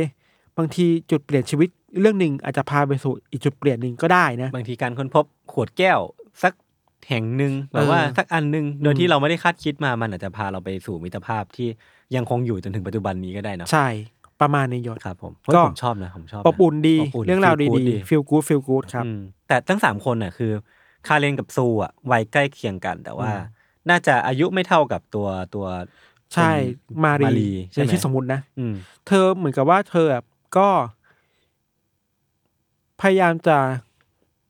[0.57, 1.69] บางทีจุดเปลี่ยนชีวิต
[2.01, 5.99] เรื่องหนึ่งอาจจะพาไปสู่อีกจุดเปลี่ยนหนึ่งก็ได้นะ บางทีการค้นพบขวดแก้ว
[6.43, 6.53] สัก
[7.09, 11.67] แห่งหนึ่งแบบว่าเออสักอันหนึ่งโดยอืที่มเราไม่ได้คาดคิดมามันอาจจะพาเราไปสู่มิตรภาพที่
[12.15, 13.87] ยังคงอยู่จนถึงปัจจุบันนี้ก็ได้นะใช่
[14.41, 20.51] ประมาณในยศครับผมก็เฮ้ยผมชอบนะผมชอบนะอบอุ่นดีอบอุ่นเรื่องราว feel good ดีๆ feel good feel good ครับอืมแต่ทั้งสามคนน่ะคือ
[21.07, 23.43] คาเรนกับซูอะวัยใกล้เคียงกัน แต่ว่าอืม
[23.89, 25.67] น่าจะอายุไม่เท่ากับตัวตัว
[26.33, 26.51] ใช่
[26.87, 28.73] คุณมารีใช่ไหมในชื่อสมมุตินะอืม
[29.07, 30.23] เธอเหมือนกับว่าเธออะ
[30.57, 30.69] ก็
[33.01, 33.57] พยายามจะ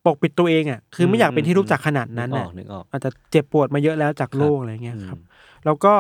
[0.06, 5.24] ปกปิดตัวเองอะคือไม่อยากเป็นที่รู้จักขนาดนั้นนึกอน่ะอกนึกออกอาจจะเจ็บปวดมาเยอะแล้วจากโลกครับอะไรเงี้ยครับอื
[5.62, 5.94] มแล้วก็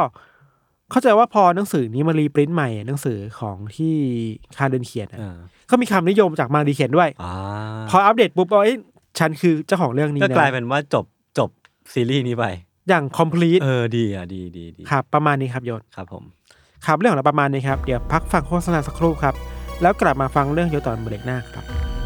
[0.91, 3.95] เข้าใจว่าพอหนังสือนี้มารีปริ้นท์ใหม่หนังสือของที่
[4.57, 5.37] คาร์เดนเขียนอะอ่า
[5.69, 7.33] ก็มีคำนิยมจากมารีเขียนด้วยอ่า
[7.89, 8.77] พออัปเดตปุ๊บว่าเอ้ย
[9.19, 11.05] ฉันคือเจ้าของเรื่องนี้ก็นะกลายเป็นว่าจบ
[11.37, 11.49] จบ
[11.93, 12.45] ซีรีส์นี้ไป
[12.89, 16.23] อย่าง complete เออดีอะดีดีดีครับประมาณนี้ครับยศครับผม
[16.85, 19.35] ครับเรื่องของเราประมาณนี้ครับ เดี๋ยวพักฟังโฆษณาสักครู่ครับ
[19.81, 21.96] แล้วกลับมาฟังเรื่องยศตอนเบรกหน้าครับ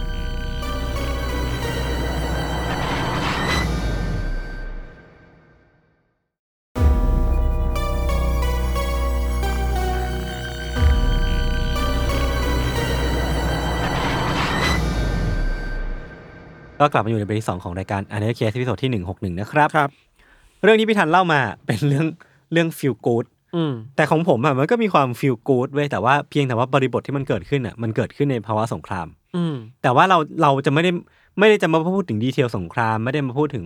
[16.81, 19.89] ก็กลับมาอยู่ในเบรกที่สองของรายการ Untitled Case episode ที่หนึ่งหกหนึ่งนะครับครับ
[20.63, 22.05] เรื่องนี้พี่ทันเล่ามาเป็นเรื่อง
[22.51, 30.91] เรื่อง feel good อืมแต่ของผมอะมันก็มีความ feel good เว้ยแต่ว่าเพียงแต่ว่าบริบทที่มันเกิดขึ้นอะมันเกิดขึ้นในภาวะสงครามอืมแต่ว่าเราเราจะไม่ได้
[31.39, 33.65] ไม่ได้จะมาพูดถึง detail สงคราม ไม่ได้มาพูดถึง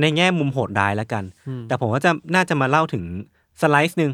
[0.00, 3.04] ในแง่มุมโหดร้ายแล้วกันอืมแต่ผมว่าจะน่าจะมาเล่าถึง
[3.60, 4.10] slice หนึ่ง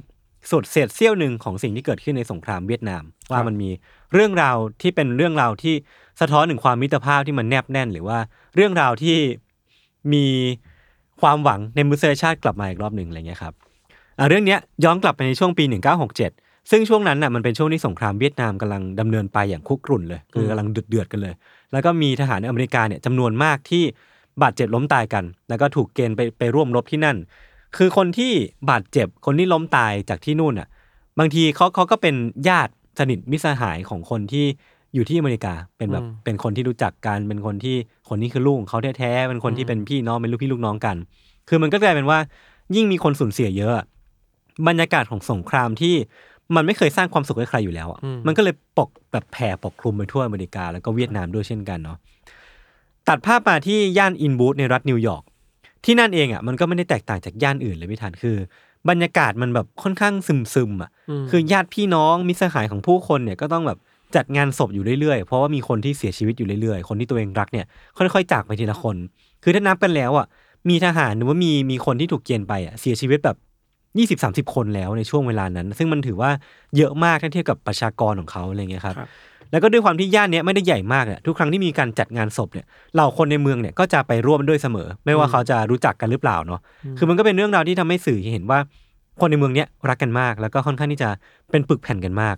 [0.50, 3.70] ส่วนเศษเสี้ยวหนึ่งของสิ่งที่เกิดขึ้นในสงครามเวียดนาม ว่ามันมี
[4.12, 5.74] เรื่องราวที่เป็นเรื่องราวที่
[6.20, 8.18] สะท้อนถึงความมิตรภาพที่มันแนบแน่น หรือว่า
[8.54, 9.16] เรื่องราวที่
[10.12, 10.26] มี
[11.20, 13.54] ความหวังในมนุษยชาติกลับมาอีกรอบหนึ่งอะไรเงี้ยครับ
[14.18, 15.64] อะเรื่องเนี้ยย้อนกลับไปในช่วงปี
[16.18, 21.34] 1967 ซึ่งช่วงนั้นน่ะมันเป็นช่วงที่สงครามเวียดนามกำลังดำเนินไปอย่างคุกรุ่นเลย คือกำลังเดือดเดือดๆกันเลย
[21.72, 23.84] แล้วก็มีทหารอเมริกาเนี่ยจำนวนมากที่
[24.42, 27.16] บาดเจ็บล้มตายกัน แล้วก็ถูกเกณฑ์ไปไปร่วมรบที่นั่น
[27.76, 28.32] คือคนที่
[28.70, 30.68] บาดเจ็บคนที่ล้มตายจากที่นู่นอะ
[31.18, 32.14] บางทีเขาเขาก็เป็น
[32.48, 34.46] ญาติสนิทมิตรสหายของคนที่
[34.94, 37.76] อยู่ที่อเมริกาเป็นแบบอืมเป็นคนที่รู้จักกันเป็นคนที่
[38.08, 40.96] คนนี้คือลูกของเขาแท้ๆเป็นคนที่เป็นพี่น้องเป็นลูกพี่ลูกน้องกัน
[41.48, 42.18] คือมันก็กลายเป็นว่า
[42.76, 43.86] ยิ่งมีคนสูญเสียเยอะอะ
[44.68, 45.94] บรรยากาศของสงครามที่
[46.56, 51.98] มันไม่เคยสร้างความสุขให้ใครอยู่แล้วอะอืมมันก็เลยปกแบบแผ่ปกคลุมไปทั่วอเมริกาแล้วก็เวียดนามด้วยเช่นกันเนาะ
[53.08, 55.24] ตัดภาพมาที่ย่านอินวูดในรัฐนิวยอร์ก
[55.84, 58.36] ที่นั่นเองอะมันก็ไม่ได้แตกต่างจากย่านอื่นเลยพี่ทันคือ
[58.88, 60.90] บรรยากาศมันแบบค่อนข้างซึมซึมๆอะ
[61.22, 63.78] มคือญาติพี่น้องมิตรสหายของผู้คนเนี่ยก็ต้องแบบ
[64.16, 67.66] จัดงานศพอยู่เรื่อยๆ เพราะว่ามีคนที่เสียชีวิตอยู่เรื่อยๆ คนที่ตัวเองรักเนี่ย
[67.98, 68.96] ค่อยๆ จากไปทีละคน
[69.42, 70.26] คือถ้านับกันแล้วอะ
[70.68, 73.36] มีทหารหรือว่ามีมีคนที่ถูกเกณฑ์ไปอะเสียชีวิตแบบ
[73.98, 76.30] ยี่สิบสามสิบคนแล้วในช่วงเวลานั้น ซึ่งมันถือว่า
[76.76, 79.08] เยอะมากถ้าเทียบกับประชากรของเขาอะไรเงี้ยครับครับ
[79.50, 86.60] แล้วก็ด้วยความที่ย่านเนี้ยไม่ได้ใหญ่มากเนี่ยทุกครั้งที่มีการจัดงานศพเนี่ยเหล่าคนในเมืองเนี่ยก็จะไปร่วมด้วยเสมอ ไม่ว่าเขาจะรู้จักกันหรือเปล่าเนาะ
[86.98, 88.58] คือมันก็เป็นเรื่องราวที่ทำให้สื่อเห็นว่า
[89.20, 91.10] คนในเมืองเนี้ยรักกันมาก แล้วก็ค่อนข้างที่จะ
[91.50, 92.36] เป็นปึกแผ่นกันมาก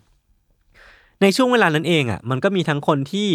[1.22, 3.29] ในช่วงเวลานั้นเองอะมันก็มีทั้งคนที่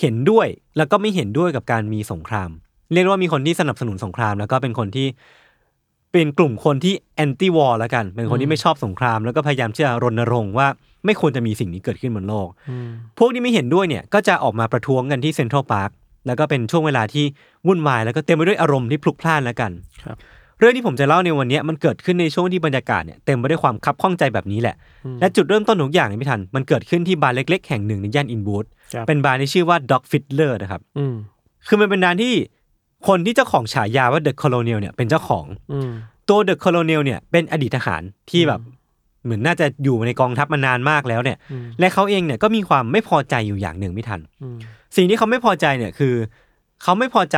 [0.00, 0.46] เห็นด้วย
[0.76, 2.50] แล้วก็ไม่เห็นด้วยกับการมีสงคราม
[2.92, 5.06] เรียกได้ว่ามีคนที่สนับสนุนสงคราม แล้วก็เป็นคนที่
[6.12, 10.68] เป็นกลุ่มคนที่แอนตี้วอร์แล้วกัน เป็นคนที่ไม่ชอบสงคราม แล้วก็พยายามที่จะรณรงค์ว่า
[11.04, 15.90] ไม่ควรจะมีสิ่งนี้เกิดขึ้นบนโลกอืมพวกที่ไม่เห็นด้วยเนี่ยก็จะออกมาประท้วงกันที่เซ็นทรัลพาร์ค
[16.26, 17.24] แล้วก็เป็นช่วงเวลาที่
[17.66, 19.70] วุ่นวายแล้วก็เต็มไปด้วยอารมณ์ที่พลุกพล่านแล้วกัน
[20.04, 20.18] ครับ
[20.58, 31.14] เรื่องที่ผมจะเล่าในวันเนี้ยมันเกิดขึ้นในช่วงที่บรรยากาศเนี่ยเต็มไปด้วยความคับข้องใจแบบนี้แหละอืมและจุดเริ่มต้นของทุกอย่างเนี่ยพี่ทัน มันเกิดขึ้นที่บาร์เล็ก ๆ แห่งหนึ่งในย่านอินบูธครับเป็นบาร์ที่ชื่อว่า Dog Fiddler นะครับอืม
[31.66, 32.34] คือมันเป็นร้านที่
[33.08, 35.90] คนที่เจ้าของฉายาว่า The Colonial เนี่ยเป็นเจ้าของอืม
[36.28, 38.60] ตัว The Colonial เนี่ยเป็นอดีตทหารที่แบบ
[39.24, 44.58] เหมือนน่าจะอยู่ในกองทัพมานานมากแล้วเนี่ยอืมและเขาเองเนี่ยก็มีความไม่พอใจอยู่อย่างหนึ่งพี่ทันอืม
[44.96, 46.14] สิ่งที่เขาไม่พอใจเนี่ยคือ
[46.82, 47.36] เขาไม่พอใจ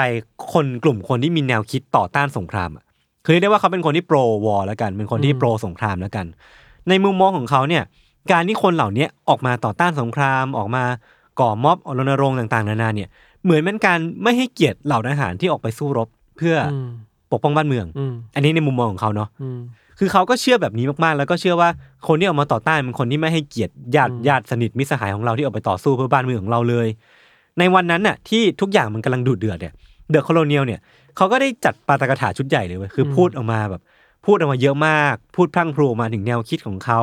[0.53, 2.85] คนกลุ่มคนที่มีแนวคิดต่อต้านสงครามอะ
[3.25, 6.27] คือเรียกได้ว่าเขาเป็นคนที่โปรวอร์แล้วกัน เป็นคนที่โปรสงครามแล้วกัน
[6.88, 7.83] ในมุมมองของเขาเนี่ย
[8.33, 10.85] การที่คนเหล่านี้ออกมาต่อต้านสงคราม ออกมา
[11.40, 13.09] ก่อม็อบออกรณรงค์ต่างๆ นานาเนี่ย
[13.45, 16.88] เหมือนเป็นการไม่ให้เกียรติเหล่าทหารที่ออกไปสู้รบเพื่อออืม
[17.33, 19.59] ปกป้องบ้านเมืองอืมอันนี้ในมุมมองของเขาเนาะอืม
[20.04, 21.68] คือเขาก็เชื่อแบบนี้มากๆ แล้วก็เชื่อว่า
[22.06, 26.86] คนที่ออกมาต่อต้านเป็นคนที่ไม่ให้เกียรติญาติอืมญาติสนิทมิตรสหายของเราที่ออกไปต่อสู้เพื่อบ้านเมืองของเราเลย
[27.58, 29.72] ในวันนั้นน่ะที่ทุกอย่างมันกำลังดุเดือดเนี่ย
[30.11, 30.80] The Colonial เนี่ย
[31.16, 33.82] เขาก็ได้จัดปาฐกถาชุดใหญ่เลยเว้ยคืออมพูดออกมาแบบ
[34.26, 37.00] พูดออกมาเยอะมาก พูดพรั่งพรูออกมาถึงแนวคิดของเขา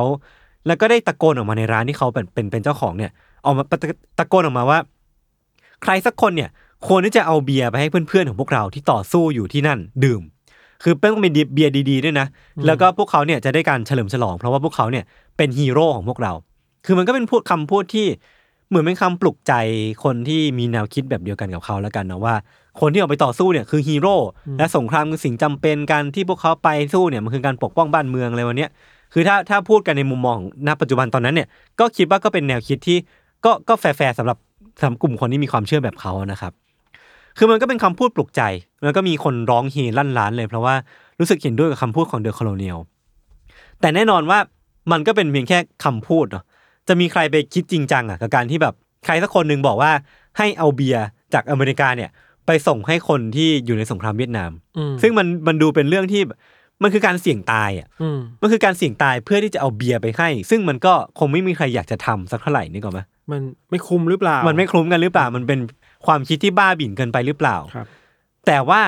[0.66, 3.12] แล้วก็ได้ตะโกนออกมาในร้านที่เขาเป็นเป็นเป็นเจ้าของเนี่ย
[3.44, 3.76] ออกมาตะ
[4.18, 4.78] ตะโกนออกมาว่า
[5.82, 6.50] ใครสักคนเนี่ย
[6.86, 10.22] ควรที่จะเอาเบียร์ไปให้เพื่อนๆของพวกเราที่ต่อสู้อยู่ที่นั่นดื่ม
[10.82, 12.26] คือต้องเป็นเบียร์ดีๆด้วยนะ
[12.66, 15.04] แล้วก็พวกเขาเนี่ยจะได้การเฉลิมฉลอง เพราะว่าพวกเขาเนี่ย
[15.36, 16.32] เป็นฮีโร่ของพวกเรา
[16.86, 18.06] คือมันก็เป็นพูดคำพูดที่
[18.68, 19.54] เหมือนเป็นคำปลุกใจ
[20.04, 22.34] คนที่มีแนวคิดแบบเดียวกันกับเขาแล้วกันนะว่า
[22.80, 24.16] คนที่ออกไปต่อสู้เนี่ยคือฮีโร่
[24.58, 28.70] และสงครามคือสิ่งจำเป็นการที่พวกเขาไปสู้เนี่ยมันคือการปกป้องบ้านเมืองอะไรวันเนี้ย
[29.12, 31.48] คือถ้าถ้าพูดกันในมุมมองณปัจจุบันตอนนั้นเนี่ย
[31.80, 32.98] ก็คิดว่าก็เป็นแนวคิดที่
[33.44, 34.38] ก็ก็แฟร์ๆสำหรับ
[34.80, 36.52] สำหรับกลุ่มคนที่มีความเชื่อแบบเขานะครับ
[37.42, 38.42] คือมันก็เป็นคำพูดปลุกใจ
[38.82, 40.74] แล้วก็มีคนร้องเฮลั่นร้านเลย เพราะว่า
[41.18, 42.78] รู้สึกเห็นด้วยกับคำพูดของเดอะค o โลเนียล
[43.80, 44.38] แต่แน่นอนว่า
[44.92, 46.44] มันก็เป็นเพียงแค่คำพูดเนาะ
[46.88, 48.74] จะมีใครไปคิดจริงจังอะกับการที่แบบ
[49.04, 49.92] ใครสักคนหนึ่งบอกว่า
[50.38, 52.10] ให้เอาเบียร์จากอเมริกาเนี่ย
[52.46, 56.22] ไปส่งให้คนที่อยู่ในสงครามเวียดนามอืมซึ่งมันมันดูเป็นเรื่องที่
[56.82, 63.00] มันคือการเสี่ยงตายอะอืมมันคือการเสี่ยงตายเพื่อที่จะเอาเบียร์ไปให้ ซึ่งมันก็คงไม่มีใครอยากจะทำสักเท่าไหร่นึกออกไหม
[63.32, 65.58] มันไม่คุ้มหรือเปล่า มัมันไม่คลุ้มกันหรือเปล่า มันเป็น
[66.06, 67.86] ความคิดที่บ้าบิ่นเกินไปหรือเปล่าครับ
[68.46, 68.82] แต่ว่า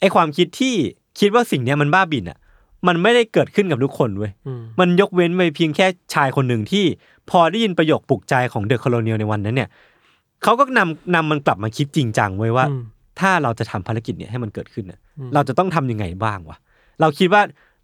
[0.00, 0.74] ไอความคิดที่
[1.18, 2.38] คิดว่าสิ่งเนี้ยมันบ้าบิ่นอะ
[2.86, 6.84] มันไม่ได้เกิดขึ้นกับทุกคนเว้ยอืมมันยกเว้นไปเพียงแค่ชายคนหนึ่งที่
[7.30, 9.68] พอได้ยินประโยคปลุกใจของเดอะค o โลเนียลในวันนั้นเนี่ย
[10.42, 12.82] เขาก็นำนำมันกลับมาคิดจริงจังเว้ยว่าอืม
[13.20, 16.56] ถ้าเราจะทำภารกิจเนี่ยให้มันเกิดขึ้นน่ะอืมเราจะต้องทำยังไงบ้างวะ
[17.00, 17.42] เราคิดว่า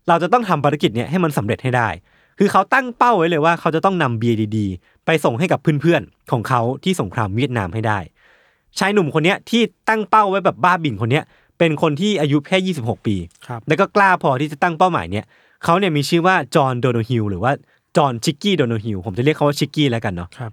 [0.09, 1.89] เราจะต้องทำภารกิจเนี่ยให้มันสำเร็จให้ได้
[2.39, 7.99] คือเขาตั้งเป้าไว้เลยว่าเขาจะต้องนำเบียร์ดีๆไปส่งให้กับเพื่อนๆของเขาที่สงครามเวียดนามให้ได้
[8.79, 11.25] ชายหนุ่มคนเนี้ยที่ตั้งเป้าไว้แบบบ้าบิ่นคนเนี้ย
[11.59, 15.25] เป็นคนที่อายุแค่26 ปี ครับ แล้วก็กล้าพอที่จะตั้งเป้าหมายเนี่ย
[15.65, 17.53] เขาเนี่ยมีชื่อว่าจอห์นโดโนฮิลหรือว่า
[17.97, 20.53] จอห์นชิกกี้โดโนฮิลผมจะเรียกเขาว่าชิกกี้แล้วกันเนาะครับ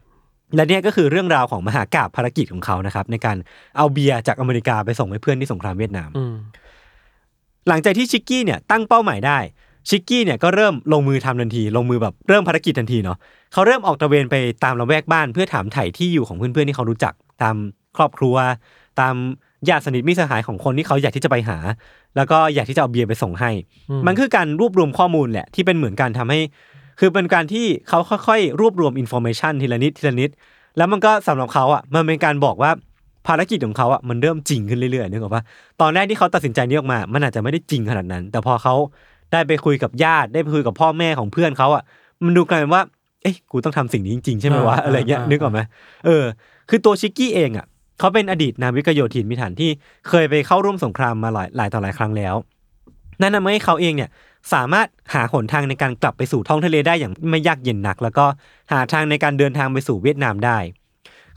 [0.55, 3.37] และเนี่ยก็คือเรื่องราวของมหากาบภารกิจของเขานะครับ ในการ
[3.77, 6.35] เอาเบียร์จากอเมริกาไปส่งให้เพื่อนที่สงครามเวียดนาม อืม
[7.67, 9.37] หลังจากที่ชิกกี้เนี่ยตั้งเป้าหมายได้
[9.89, 13.17] ชิกกี้เนี่ยก็เริ่มลงมือทำทันที ลงมือแบบเริ่มภารกิจทันทีเนาะ
[13.53, 17.55] เขาเริ่มออกตระเวนไปตามละแวกบ้านเพื่อถามไถ่ที่อยู่ของเพื่อนๆที่เขารู้จักตาม
[17.97, 18.35] ครอบครัว
[18.99, 19.15] ตาม
[19.69, 21.57] ญาติสนิทมิตรสหายของคนที่เขาอยากที่จะไปหา
[22.15, 23.51] แล้วก็อยากที่จะเอาเบียร์ไปส่งให้
[23.89, 26.39] อืมมันคือการรวบรวมข้อมูลแหละที่เป็นเหมือนการทำให้
[26.99, 30.29] คือเป็นการที่เขาค่อยๆ รวบรวม information ทีละนิดทีละนิด
[30.77, 32.71] แล้วมันก็สำหรับเขาอะมันเป็นการบอกว่า
[33.27, 35.43] ภารกิจของเขาอะมันเริ่มจริงขึ้นเรื่อยๆนึกออกปะ
[35.81, 38.75] ตอนแรกที่เขาตัดสินใจนี้ออกมา มันอาจจะไม่ได้จริงขนาดนั้น แต่พอเขา
[39.31, 41.83] ได้ไปคุยกับญาติได้ไปคุยกับพ่อแม่ของเพื่อนเขาอะ
[42.25, 42.83] มันดูกลายเป็นว่า
[43.21, 45.59] เอ้ยกูต้องทำสิ่งนี้จริงๆใช่ไหมวะอ่าอะไรเงี้ยอ่านึกออกไหม
[46.05, 46.23] เออ
[46.69, 47.65] คือตัวชิกกี้เองอะ
[48.01, 49.71] เขาเป็นอดีตนาวิกโยธินมิถันที่
[50.09, 52.35] เคยไปเข้าร่วมสงครามมาหลายหลายต่อหลายครั้งแล้ว
[53.21, 54.09] นั่นทำให้เขาเองเนี่ย
[54.53, 58.25] สามารถหาหนทางในการกลับไปสู่ท้องทะเลได้อย่างไม่ยากเย็นนัก แล้วก็
[58.71, 60.57] หาทางในการเดินทางไปสู่เวียดนามได้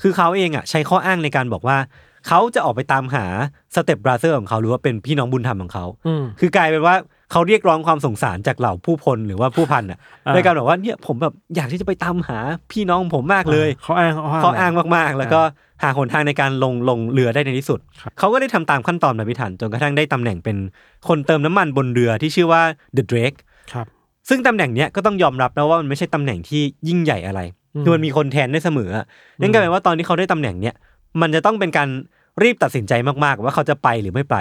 [0.03, 1.79] คือเขาเองอะใช้ข้ออ้างในการบอกว่า
[2.29, 3.27] เขาจะออกไปตามหา
[3.75, 6.95] สเต็ปบราเซอร์ของเขาหรือว่าเป็นพี่น้องบุญธรรมของเขาอืมคือกลายเป็นว่า
[7.35, 12.39] เขาเรียกร้องความสงสารจากเหล่าผู้พลหรือว่าผู้พันอะอ่าในการบอกว่าเนี่ยผมแบบอยากที่จะไปตามหา
[12.73, 15.41] พี่น้องผมมากเลย เขาอ้างเขาอ้างมากๆ แล้วก็
[15.83, 20.57] หาหนทางในการลงลงเรือได้ในที่สุดครับเขาก็ได้ทำตามขั้นตอนแบบพิถันจนกระทั่งได้ตำแหน่งเป็น
[21.09, 22.63] คนเติมน้ำมันบนเรือที่ชื่อว่า
[22.97, 23.39] The Drake
[23.73, 23.87] ครับ
[24.29, 27.41] ซึ่งตำแหน่งเนี้ยก็ต้องยอมรับนะว่ามันไม่ใช่ตำแหน่งที่ยิ่งใหญ่อะไร
[27.75, 29.07] อืมคือมันมีคนแทนได้เสมออะ
[29.41, 30.75] นั่นกลายเป็นว่าตอนที่เขาได้ตำแหน่งเนี้ย
[31.21, 31.89] มันจะต้องเป็นการ
[32.43, 32.93] รีบตัดสินใจ
[33.25, 34.37] มากๆ ว่าเขาจะไปหรือไม่ไป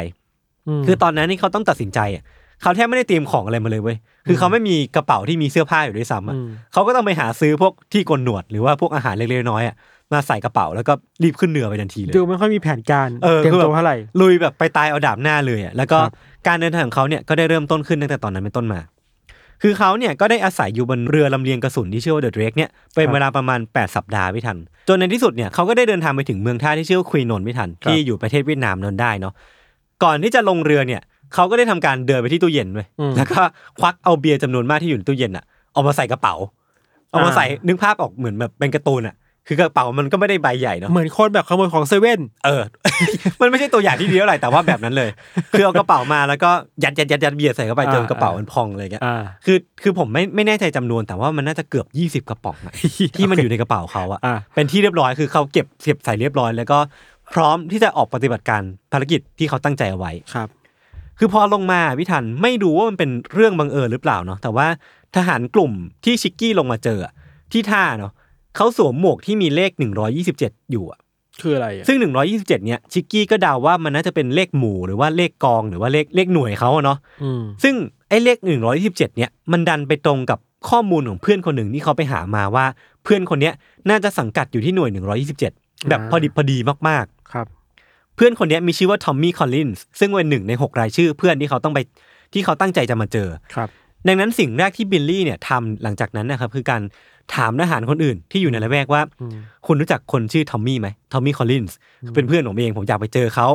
[0.80, 2.24] มคือตอนนั้นที่เขาต้องตัดสินใจอะ
[2.64, 3.98] เขาแทบไม่ได้เตรียมของอะไรมาเลยเว้ย
[4.28, 9.76] คือเขาไม่มีกระเป๋าที่มีเสื้อผ้าอยู่ด้วยซ้ำอะอืมเขาก็ต้องไปหาซื้อพวกที่กลหนวดหรือว่าพวกอาหารเล็กๆน้อยๆอะ
[10.14, 16.12] มาใส่กระเป๋าแล้วก็รีบขึ้นเรือไปทันทีเลยดูไม่ค่อยมีแผนการเออเตรียมคือแบบตัวเท่าไหร่ลุยแบบไปตายเอาดาบหน้าเลยอะแล้วก็ครับ
[16.48, 18.80] การเดินทางของเขาเนี่ยก็ได้เริ่มต้นขึ้นตั้งแต่ตอนนั้นเป็นต้นมา
[19.62, 29.34] คือเขาเนี่ยก็ได้อาศัยอยู่บนเรือลำเลียงกระสุนที่ชื่อว่าเดอะเดรกเนี่ยเป็นเวลาประมาณ 8 สัปดาห์ไม่ทัน จนในที่สุดเนี่ยเขาก็ได้เดินทางไปถึงเมืองท่าที่ชื่อว่าควีนนไม่ทันที่อยู่ประเทศเวียดนามนั้นได้เนาะ
[30.04, 31.02] ก่อนที่จะลงเรือเนี่ย
[31.34, 33.42] เขาก็ได้ทำการเดินไปที่ตู้เย็นเว้ยอืมแล้วก็
[33.80, 36.36] ควักเอาเบียร์จำนวนมากที่อยู่ในตู้เย็นอะเอามาใส่กระเป๋า
[37.10, 39.16] เอามาใส่นึกภาพออกเหมือนแบบเป็นการ์ตูนอะ
[39.48, 42.62] คือกระเป๋ามันก็ไม่ได้ใบใหญ่เนาะเหมือนคนแบบขโมยของเซเว่นเออ
[43.42, 45.10] มันไม่ใช่ตัวอย่างที่ดีเท่าไหร่แต่ว่าแบบนั้นเลย
[45.52, 46.50] คือเอากระเป๋ามาแล้วก็
[46.84, 52.74] ยัดยัดยัดยัดเบียร์ใส่เข้าไปอ่าจนกระเป๋ามันพองเลยแกอ่าคือคือผมไม่ไม่แน่ใจจำนวนแต่ว่ามันน่าจะเกือบยี่สิบกระป๋องอะ
[53.18, 56.78] ที่มันอยู่ในกระเป๋าเขาอะอ่าเป็นที่เรียบร้อยคือเขาเก็บเก็บใส่เรียบร้อย แล้วก็
[57.34, 60.50] พร้อมที่จะออกปฏิบัติการภารกิจที่เขาตั้งใจเอาไว้ครับ
[61.20, 64.68] คือพอลงมาพี่ทันไม่ดูว่ามันเป็นเรื่องบังเอิญหรือเปล่าเนาะแต่ว่า
[65.16, 65.72] ทหารกลุ่ม
[66.04, 67.14] ที่ชิกกี้ลงมาเจออะ
[67.52, 68.12] ที่ท่าเนาะ
[68.56, 69.72] เขาสวมหมวกที่มีเลข
[70.22, 71.00] 127 อยู่อะ
[71.42, 77.76] คืออะไรอะซึ่ง 127 เนี่ยชิกกี้ก็เดาว่ามันน่าจะเป็นเลขหมู่หรือว่าเลขกองหรือว่าเลขเลขหน่วยเขาอะเนาะอืมซึ่ง
[78.10, 78.38] ไอ้เลข
[78.78, 82.66] 127 เนี่ยมันดันไปตรงกับข้อมูลของเพื่อนคนหนึ่งที่เขาไปหามาว่า
[83.04, 83.54] เพื่อนคนเนี้ย
[83.90, 84.90] น่าจะสังกัดอยู่ที่หน่วย
[85.40, 86.58] 127 แบบพอดิบพอดี
[86.90, 87.63] มากครับๆ
[88.16, 91.80] เพื่อนคนเนี้ยมีชื่อว่าทอมมี่คอลลินส์ซึ่งเป็นหนึ่งในหกรายชื่อเพื่อนที่เขาต้องไป
[92.34, 93.70] ที่เขาตั้งใจจะมาเจอครับ
[94.08, 96.82] ดังนั้นสิ่งแรกที่บิลลี่เนี่ยทำหลังจากนั้นนะครับคือการ
[97.36, 101.76] ถามทหารคนอื่นที่อยู่ในละแวกว่าอืมคุณรู้จักคนชื่อทอมมี่ไหมทอมมี่คอลลินส์
[102.16, 103.48] เป็นเพื่อนผมเองผมอยากไปเจอเขา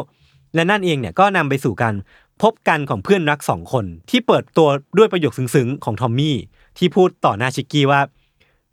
[0.55, 1.94] และนั่นเองเนี่ยก็นำไปสู่การ
[2.42, 4.68] พบกันของเพื่อนรักสองคน ที่เปิดตัว
[4.99, 6.37] ด้วยประโยคซึ้งๆของทอมมี่
[6.79, 8.01] ที่พูดต่อหน้าชิกกี้ว่า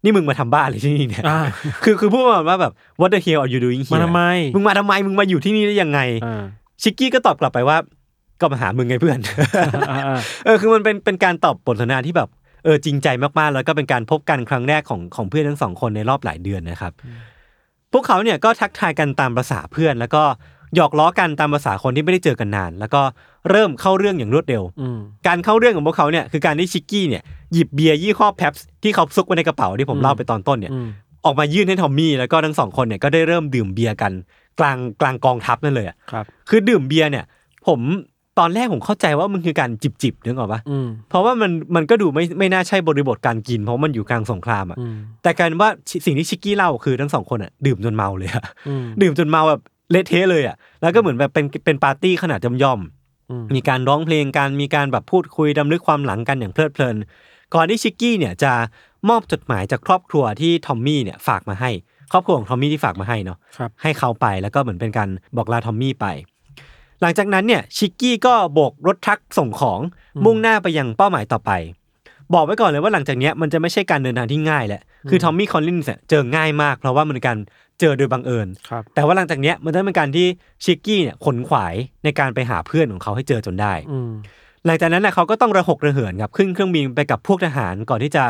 [0.06, 1.40] นี่มึงมาทำบ้าอะไรที่นี่เนี่ยอ่า
[1.84, 4.22] คือคือพูดประมาณว่าแบบ what the hell are you doing here มาทำไม
[4.56, 6.44] มึงมาทำไมมึงมาอยู่ที่นี่ได้ยังไงอ่า
[6.82, 7.78] ชิกกี้ก็ตอบกลับไปว่า
[8.40, 9.20] ก็มาหามึงไงเพื่อน
[9.90, 12.30] อ่าอ่าเออคือมันเป็นเป็นการตอบบทสนทนาที่แบบ
[12.64, 13.08] เออจริงใจ
[13.40, 16.94] มากๆ แล้วก็เป็นการพบกันครั้งแรกของของเพื่อนทั้งสองคนในรอบหลายเดือนนะครับ
[17.94, 20.24] พวกเขาเนี่ยก็ทักทายกันตามภาษาเพื่อนแล้วก็
[20.76, 23.02] หยอกล้อกันตามภาษาคนที่ไม่ได้เจอกันนาน แล้วก็
[23.50, 30.88] เริ่มเข้าเรื่องอย่างรวดเร็วอืมการเข้าเรื่องของพวกเขาเนี่ยคือการที่ชิกกี้เนี่ยหยิบเบียร์ยี่ห้อแพ็ปที่เขาซุกไว้ในกระเป๋าที่ผมอืมเล่าไปตอนต้นเนี่ยอืม
[31.26, 34.12] ออกมายื่นให้ทอมมี่แล้วก็ทั้งสองคนเนี่ยก็ได้เริ่มดื่มเบียร์กัน
[34.60, 37.26] กลางกลางกองทัพนั่นเลยอะครับคือดื่มเบียร์เนี่ย
[37.68, 37.80] ผม
[38.40, 45.70] ตอนแรกผมเข้าใจว่ามันคือการจิบจิบๆนึกออกปะอืมเพราะว่ามันมันก็ดูไม่ไม่น่าใช่บริบทการกิน เพราะมันอยู่กลางสงครามอะอืมแต่กลารว่า
[46.06, 49.62] สิ่งที่ชิกกี้เล่าคือทั้งสองคนอะดื่มจนเมาเลยอะอืมดื่มจนเมาแบบ
[49.92, 56.96] เละเทะเลยอะแล้วก็เหมือนแบบเป็นเป็นปาร์ตี้ขนาดย่อมย่อมๆอืมมีการร้องเพลงกันมีการแบบพูดคุยดำลึกความหลังกันอย่างเพลิดเพลิน
[57.54, 58.54] ก่อนที่ชิกกี้เนี่ยจะ
[59.10, 61.72] มอบจดหมายจากครอบครัวที่ทอมมี่เนี่ยฝากมาให้
[62.12, 66.06] ครอบครัวของทอมมี่ที่ฝากมาให้เนาะครับให้เขาไปแล้วก็เหมือนเป็นการบอกลาทอมมี่ไป
[67.02, 69.80] หลังจากนั้นเนี่ยชิกกี้ก็โบกรถทรัคส่งของ
[70.26, 71.52] มุ่งหน้าไปยังเป้าหมายต่อไป
[72.34, 77.38] บอกไว้ก่อนเลยว่าหลังจากเนี้ยมันจะไม่ใช่การเดินทางที่ง่ายแหละ คือทอมมี่คอลลินส์เนี่ยเจอง่ายมาก เพราะว่ามันเป็นการ
[77.80, 80.28] เจอโดยบังเอิญครับแต่ว่าหลังจากเนี้ยมันจะเป็นการที่
[80.64, 84.12] ชิกกี้เนี่ยขนขวายในการไปหาเพื่อนของเขาให้เจอจนได้อืม
[84.66, 88.24] หลังจากนั้นนะเขาก็ต้องระหกระเหินครับขึ้นเครื่องบินไปกับพวกทหารก่อนที่จะ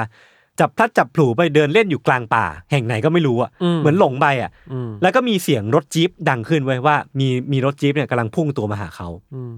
[0.60, 9.54] จับพลัดจับผลูไปเดินเล่นอยู่กลางป่า แห่งไหนก็ไม่รู้อะอืมเหมือนหลงไปอะอืมแล้วก็มีเสียงรถจี๊ปดังขึ้นไว้ยว่ามีมีรถจี๊ปเนี่ยกำลังพุ่งตัวมาหาเขาอืม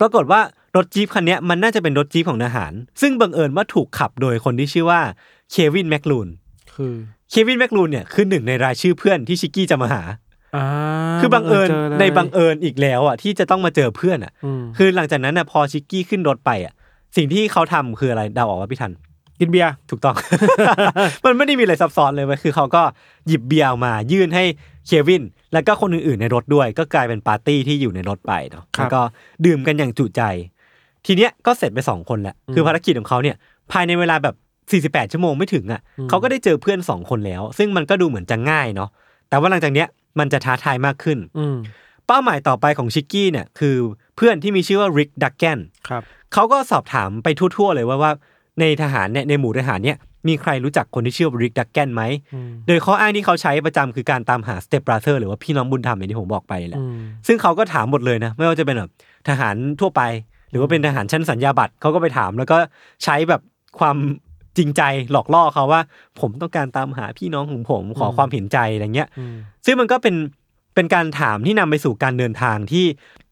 [0.00, 0.40] ปรากฏว่า
[0.76, 5.00] รถจี๊ปคันเนี้ยมันน่าจะเป็นรถจี๊ปของทหาร ซึ่งบังเอิญว่าถูกขับโดยคนที่ชื่อว่า
[5.50, 6.28] เควินแมคลูน
[6.74, 6.94] คือ
[7.30, 10.02] เควินแมคลูนเนี่ยคือหนึ่งในรายชื่อเพื่อนที่ชิกกี้จะมาหา
[10.56, 10.64] อ่า
[11.20, 16.74] คือบังเอิญจลยในบังเอิญอีกแล้วอะที่จะต้องมาเจอเพื่อนอะอืมคือหลังจากนั้นน่ะพอชิกกี้ขึ้นรถไปอะ
[17.16, 18.92] สิ่งที่เขาทำคืออะไรเดาออกว่าพี่ทัน
[19.40, 20.14] กินเบียร์ถูกต้อง
[21.24, 22.82] มันไม่ได้มีอะไรซับซ้อนเลยเว้ยคือเขาก็
[23.26, 24.44] หยิบเบียร์ออกมายื่นให้
[24.86, 29.00] เควิน แล้วก็คนอื่นๆในรถด้วย ก็กลายเป็นปาร์ตี้ที่อยู่ในรถไปเนาะแล้วก็
[29.46, 30.22] ดื่มกันอย่างจุใจ
[31.06, 33.36] ทีเนี้ยก็เสร็จไปสองคนแหละคือภารกิจของเขาเนี่ย
[33.72, 34.34] ภายในเวลาแบบ
[34.94, 38.90] 48 ชั่วโมงไม่ถึงอะเขาก็ได้เจอเพื่อนสองคนแล้ว ซึ่งมันก็ดูเหมือนจะง่ายเนาะ
[39.28, 41.56] แต่ว่าหลังจากเนี้ยมันจะท้าทายมากขึ้นอืม
[42.06, 43.76] เป้าหมายต่อไปของชิกกี้เนี่ยคือ
[44.16, 48.12] เพื่อนที่มีชื่อว่าริกดักแกนครับเขาก็สอบถามไปทั่วๆเลยว่าว่า
[48.60, 52.02] ในทหารเนี่ยในหมู่ทหารเนี่ย มีใครรู้จักคนที่ชื่อว่าริกดักแกนไหม
[52.34, 58.90] อืมโดยข้ออ้างที่เขาใช้ประจำคือการตามหาสเตปบราเธอร์หรือว่าพี่น้องบุญธรรมอย่างที่ผมบอกไปแหละอืมซึ่งเขาก็ถามหมดเลยนะ ไม่ว่าจะเป็นแบบ
[59.28, 60.02] ทหารทั่วไป
[60.50, 62.58] หรือว่าเป็นทหารชั้นสัญญาบัตรเขาก็ไปถามแล้วก็
[63.04, 63.40] ใช้แบบ
[63.78, 63.96] ความ
[64.56, 64.82] จริงใจ
[65.12, 65.80] หลอกล่อเขาว่า
[66.20, 70.16] ผมต้องการตามหาพี่น้องของผมขอความเห็นใจอะไรเงี้ยอืมซึ่งมันก็เป็น
[70.74, 72.84] เป็นการถามที่นำไปสู่การเดินทางที่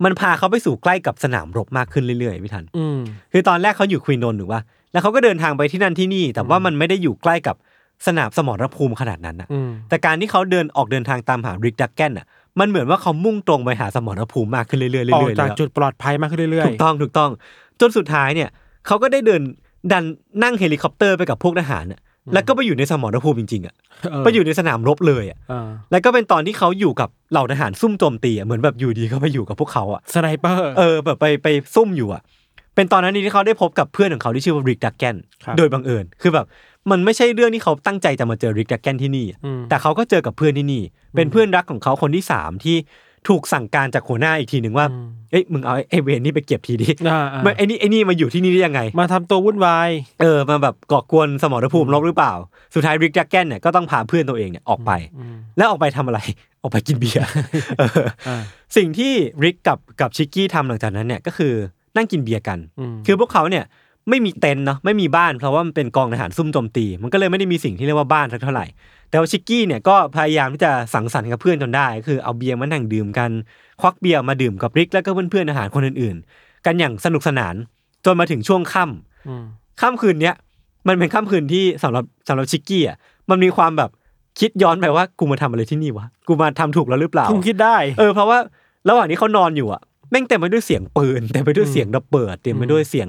[0.05, 2.98] มันพาเขาไปสู่ใกล้กับสนามรบมากขึ้นเรื่อยๆพี่ทันอืม
[3.33, 7.57] คือตอนแรกเขาอยู่ Qui Nhon ถูกป่ะ แล้วเขาก็เดินทางไปที่นั่นที่นี่ แต่ว่ามันไม่ได้อยู่ใกล้กับ
[8.07, 12.26] สนามสมรภูมิขนาดนั้นนะอืมแต่การที่เขาเดินออกเดินทางตามหา Rick Duggan อะ
[12.61, 17.31] มันเหมือนว่าเขามุ่งตรงไปหาสมรภูมิมากขึ้นเรื่อยๆเรื่อยๆออกเลยจากอะจุดปลอดภัยมากขึ้นเรื่อยถูกต้องถูกต้อง
[17.81, 18.48] จนสุดท้ายเนี่ย
[18.87, 19.42] เขาก็ได้เดิน
[19.92, 20.05] ดัน
[20.42, 22.00] นั่งเฮลิคอปเตอร์ไปกับพวกทหารน่ะ
[22.35, 23.74] แล้วก็ไปอยู่ในสมรภูมิจริงๆอะ
[24.11, 32.22] เไปอยู่ในสนามรบเลยอะเออแล้วก็เป็นตอนที่เขาอยู่กับเหล่าทหารซุ่มโจมตีอะเหมือนแบบอยู่ดีเขาไปอยู่กับพวกเขาอะ sniper เออแบบไปไปซุ่มอยู่อะ
[32.74, 36.46] เป็นตอนนั้นที่เขาได้พบกับเพื่อนของเขาที่ชื่อว่าริกดักแกนครับโดยบังเอิญคือแบบ
[36.90, 40.82] มันไม่ใช่เรื่องที่เขาตั้งใจจะมาเจอริกดักแกนที่นี่อะอืมแต่เขาก็เจอกับเพื่อนที่นี่
[41.16, 42.76] เป็นเพื่อนรักของเขาคนที่สามที่
[43.28, 52.32] ถูกสั่งการจากหัวหน้าอีกทีหนึ่งว่าอืมเอ้ยมึงเอาไอ้เวรนี่ไปเก็บทีดิอ่าอ่าไม่ไอ้นี่ไอ้นี่มาอยู่ที่นี่ได้ยังไง มาทำตัววุ่นวาย เออมาแบบก่อกวนสมรภูมิรบหรือเปล่า
[52.74, 56.20] สุดท้ายริกดักแกนเนี่ยก็ต้องพาเพื่อนตัวเองเนี่ยออกไปอืมแล้วออกไปทำอะไร
[56.62, 57.26] ออกไปกินเบียร์
[57.78, 58.42] เอออ่า
[58.76, 59.12] สิ่งที่
[59.44, 61.54] ริกกับกับชิกกี้ทำหลังจากนั้นเนี่ยก็คือ
[61.96, 63.64] นั่งกินเบียร์กันอืมคือพวกเขาเนี่ย
[64.11, 68.66] ไม่มีเต็นท์เนาะไม่มีบ้านเพราะว่ามันเป็นกองทหารซุ่มโจมตี มันก็เลยไม่ได้มีสิ่งที่เรียกว่าบ้านสักเท่าไหร่
[69.11, 73.31] แต่ว่าชิกกี้เนี่ยก็พยายามที่จะสังสรรค์กับเพื่อนจนได้ คือเอาเบียร์มานั่งดื่มกัน
[73.81, 77.55] ควักเบียร์มาดื่มกับริกแล้วก็เพื่อนๆทหารคนอื่นๆ กันอย่างสนุกสนาน
[78.05, 79.44] จนมาถึงช่วงค่ำอืม
[79.81, 80.35] ค่ำคืนเนี้ย
[80.88, 82.96] มันเป็นค่ำคืนที่สำหรับสำหรับชิกกี้อะ
[83.31, 83.90] มันมีความแบบ
[84.40, 88.38] คิดย้อนไปว่ากูมาทำอะไรที่นี่วะกูมาทำถูกแล้วหรือเปล่าเพิ่งคิดได้เออเพราะว่า
[88.88, 93.09] ระหว่างที่เขานอนอยู่อะ แม่งเต็มไปด้วยเสียงปืนเต็มไปด้วยเสียงระเบิดเต็มไปด้วยเสียง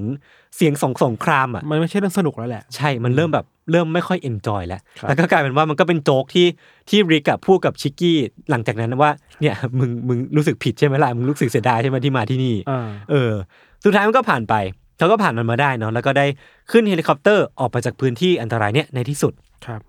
[0.57, 6.47] เสียงสงสงครามอะมันไม่ใช่เรื่องสนุกแล้วแหละ ใช่มันเริ่มแบบเริ่มไม่ค่อยเอนจอยแล้วครับแล้วก็กลายเป็นว่ามันก็เป็นโจ๊กที่
[6.89, 8.17] ที่ริกอะพูดกับชิกกี้
[8.49, 9.11] หลังจากนั้นว่า
[9.41, 13.31] เนี่ยมึงมึงรู้สึกผิดใช่ไหมล่ะมึงรู้สึกเสียดายใช่ไหมที่มาที่นี่อ่าเออ
[13.83, 14.55] สุดท้ายมันก็ผ่านไป
[14.97, 16.25] เขาก็ผ่านมันมาได้เนาะแล้วก็ได้
[16.71, 19.33] ขึ้นเฮลิคอปเตอร์ออกไปจากพื้นที่อันตรายเนี่ยในที่สุด
[19.65, 19.81] ครับ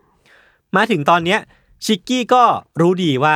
[0.76, 1.40] มาถึงตอนเนี้ย
[1.84, 2.42] ชิกกี้ก็
[2.80, 3.34] รู้ดีว่า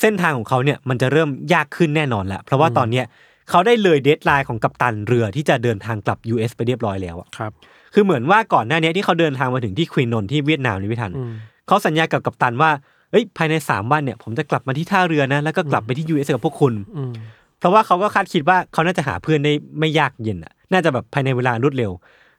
[0.00, 3.04] เส้นทางของเขาเนี่ยมันจะเริ่มยากขึ้นแน่นอนแล้วเพราะว่าตอนเนี้ย
[3.50, 7.52] เขาได้เลย deadline ของกัปตันเรือที่จะเดินทางกลับ US ไปเรียบร้อยแล้วอะครับ
[7.94, 11.32] คือเหมือนว่าก่อนหน้าเนี้ยที่เขาเดินทางมาถึงที่ Qui Nhon ที่เวียดนามนี่พี่ทันอืม
[11.66, 12.70] เขาสัญญากับกัปตันว่า
[13.10, 17.12] เอ้ยภายในสามวันเนี่ยผมจะกลับมาที่ท่าเรือนะแล้วก็กลับไปที่ US กับพวกคุณอืม
[17.58, 21.92] เพราะว่าเขาก็คาดคิดว่าเขาน่าจะหาเพื่อนได้ไม่ยากเย็นอะน่าจะแบบภายในเวลารวดเร็ว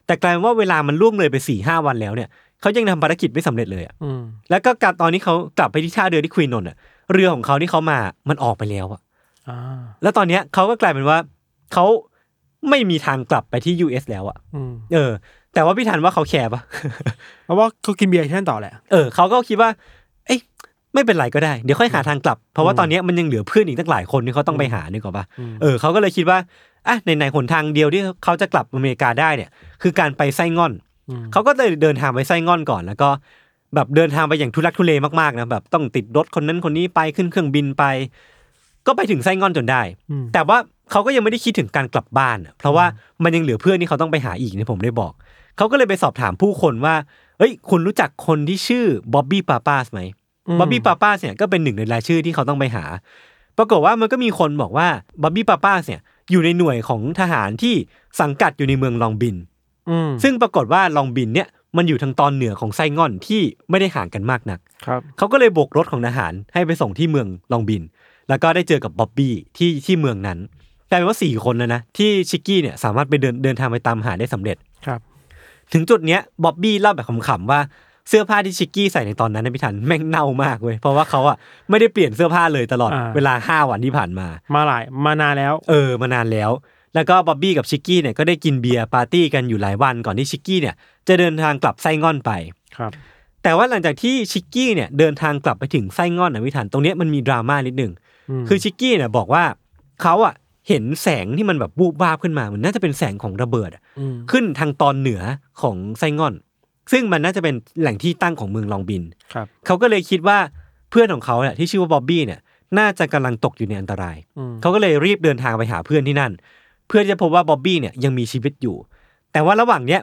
[0.06, 2.30] แต่กลายเป็นว่าเวลามันล่วงเลยไปสี่ห้าวันแล้วเนี่ย
[2.62, 6.78] เขายังทำภารกิจไม่สำเร็จเลยอะอืมแล้วก็การตอนนี้เขากลับไปที่ท่าเรือที่ควีนนนท์อะ
[7.12, 7.98] เรือของเขาที่เขามา
[8.30, 9.02] มันออกไปแล้วอะ
[9.50, 9.58] อ่า
[10.04, 11.17] แล้วตอนเนี้ยเขาก็กลายเป็นว่า
[11.74, 11.86] เขา
[12.70, 15.12] ไม่มีทางกลับไปที่ US แล้วอะอืมเออ
[15.54, 16.62] แต่ว่าพี่ทันว่าเขาแคร์ปะ
[17.46, 19.70] เพราะว่าเขากินเบียร์ที่นั่นต่อแหละ เออเขาก็คิดว่า
[20.26, 20.39] เอ้ย
[20.93, 26.38] ไม่เป็นไรก็ได้ เดี๋ยวค่อยหาทางกลับ เพราะว่าตอนเนี้ยมันยังเหลือเพื่อนอีกตั้งหลายคนที่เขาต้องไปหานึกออกปะอืมเออเขาก็เลยคิดว่า
[26.88, 29.50] อะในในหนทางเดียวที่เขาจะกลับอเมริกาได้เนี่ย
[29.82, 30.74] คือการไปไส้งอน
[31.10, 33.10] อืมเขาก็เลยเดินทางไปไส้งอนก่อน แล้วก็
[33.76, 37.84] แบบเดินทางไปอย่างทุลักทุเลมากๆนะแบบต้องติดรถคนนั้นคนนี้ไปขึ้นเครื่องบินไป
[38.88, 40.58] ก็ไปถึงไส้งอนจนได้อืมแต่ว่า
[40.92, 42.86] เขาก็ยังไม่ได้คิดถึงการกลับบ้านอะเพราะว่า
[43.24, 45.14] มันยังเหลือเพื่อนที่เขาต้องไปหาอีกเนี่ยผมได้บอก
[45.58, 46.96] เขาก็เลยไปสอบถามผู้คนว่า
[47.40, 50.02] เอ้ย คุณรู้จักคนที่ชื่อบ๊อบบี้ปาปาสไหม
[50.60, 52.84] บ๊อบบี้ปาปาสเนี่ยก็เป็นหนึ่งในรายชื่อที่เขาต้องไปหา
[53.58, 54.88] ปรากฏว่ามันก็มีคนบอกว่า
[55.22, 56.02] บ๊อบบี้ปาปาสเนี่ย
[56.32, 57.76] อยู่ในหน่วยของทหารที่
[58.20, 59.36] สังกัดอยู่ในเมืองลองบิน
[59.90, 67.82] อืมซึ่งปรากฏว่าลองบินเนี่ย มันอยู่ทางตอนเหนือของไส้งอนที่ไม่ได้ห่างกันมากนักครับเขาก็เลยโบกรถของทหารให้ไปส่งที่เมืองลองบิน
[68.30, 70.40] แล้วก็ได้เจอกับบ๊อบบี้ที่ที่เมืองนั้น
[70.90, 75.00] กลายเป็นว่าสี่คนนะนะที่ชิกกี้เนี่ยสามารถไปเดินเดินทางไปตามหาได้สำเร็จครับ
[75.74, 77.60] ถึงจุดเนี้ยบ๊อบบี้เล่าแบบขำๆว่า
[78.10, 81.38] เสื้อผ้าที่ชิกกี้ใส่ในตอนนั้นนะพี่ทันแม่งเน่ามากเว้ยเพราะว่าเขาอะ
[81.70, 86.52] ไม่ได้เปลี่ยนเสื้อผ้าเลยตลอดอ่าเวลาห้าวันที่ผ่านมา มาหลายมานานแล้ว เออมานานแล้ว
[86.98, 90.76] แล้วก็บ๊อบบี้กับชิกกี้เนี่ยก็ได้กินเบียร์ปาร์ตี้กันอยู่หลายวันก่อนที่ชิกกี้เนี่ย
[91.08, 92.32] จะเดินทางกลับไส้งอนไป
[92.78, 92.92] ครับ
[93.44, 97.92] แต่ว่าหลังจากที่ชิกกี้เนี่ยเดินทางกลับไปถึงไส้งอนนะพี่ทันตรงเนี้ยมันมีดราม่านิดหนึ่ง
[98.42, 99.44] มคือชิกกี้เนี่ยบอกว่า
[100.02, 100.34] เขาอะ
[100.67, 105.21] เห็นแสงที่มันแบบบูบวาบขึ้นมา มันน่าจะเป็นแสงของระเบิดอะอืมขึ้นทางตอนเหนือ
[105.62, 106.34] ของไส้งอน
[106.92, 109.04] ซึ่งมันน่าจะเป็นแหล่งที่ตั้งของเมืองลองบิน
[109.34, 110.38] ครับเขาก็เลยคิดว่า
[110.92, 112.40] เพื่อนของเขาเนี่ยที่ชื่อว่าบ๊อบบี้เนี่ย
[112.80, 116.32] น่าจะกำลังตกอยู่ในอันตรายอืมเขาก็เลยรีบเดินทางไปหาเพื่อนที่นั่น
[116.88, 118.75] เพื่อจะพบว่าบ๊อบบี้เนี่ยยังมีชีวิตอยู่
[119.31, 120.02] แต่ว่าระหว่างเนี้ย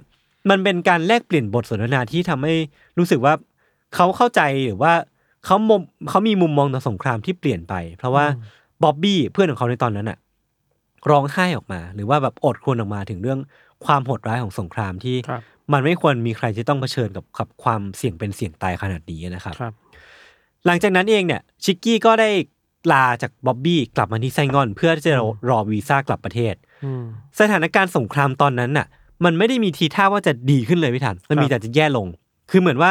[0.51, 2.55] มันเป็นการแลกเปลี่ยนบทสนทนาที่ทำให้
[2.99, 3.35] รู้สึกว่า
[3.95, 4.93] เขาเข้าใจหรือว่า
[5.45, 8.25] เขามุมเขามีมุมมองต่อสงครามที่เปลี่ยนไป เพราะว่า
[8.83, 10.19] บ๊อบบี้เพื่อนของเขาในตอนนั้นอะ
[11.11, 13.39] ร้องไห้ออกมา หรือว่าแบบอดครวญออกมาถึงเรื่อง
[13.85, 19.73] ความโหดร้ายของสงครามที่ครับมันไม่ควรมีใครที่ต้องเผชิญกับกับความเสี่ยงเป็นเสี่ยงตายขนาดนี้นะครับครับ
[20.67, 22.31] หลังจากนั้นเองเนี่ยชิกกี้ก็ได้
[22.93, 25.15] ลาจากบ๊อบบี้กลับมาที่ไซงอน เพื่อที่จะ
[25.51, 26.74] รอวีซ่ากลับประเทศอืม
[27.41, 28.87] สถานการณ์สงครามตอนนั้นน่ะ
[29.25, 32.07] มันไม่ได้มีทีท่าว่าจะดีขึ้นเลยพี่ทันมันมีครับแต่จะแย่ลง
[32.51, 32.91] คือเหมือนว่า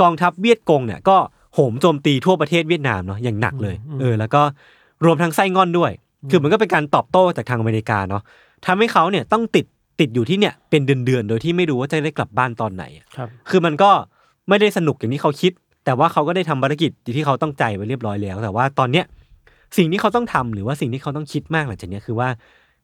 [0.00, 1.16] กองทัพเวียดกงเนี่ยก็
[1.54, 4.42] โหมโจมตีทั่วประเทศเวียดนามเนาะอย่างหนักเลย เออ แล้วก็
[5.04, 5.92] รวมทั้งไส้งอนด้วย
[6.30, 8.22] คือมันก็เป็นการตอบโต้จากทางอเมริกาเนาะ
[8.66, 9.66] ทำให้เขาเนี่ยต้องติด
[10.00, 13.90] ติดอยู่ที่เนี่ยเป็นเดือนๆโดยที่ไม่รู้ว่าจะได้กลับบ้านตอนไหนอะครับ คือมันก็
[14.48, 15.52] ไม่ได้สนุกอย่างที่เขาคิด
[15.84, 19.04] แต่ว่าเขาก็ได้ทำภารกิจที่เขาต้องใจไว้เรียบร้อยแล้ว แต่ว่าตอนเนี้ย
[19.76, 22.28] สิ่งที่เขาต้องทำหรือว่าสิ่งที่เขาต้องคิดมากหลังจากเนี้ยคือว่า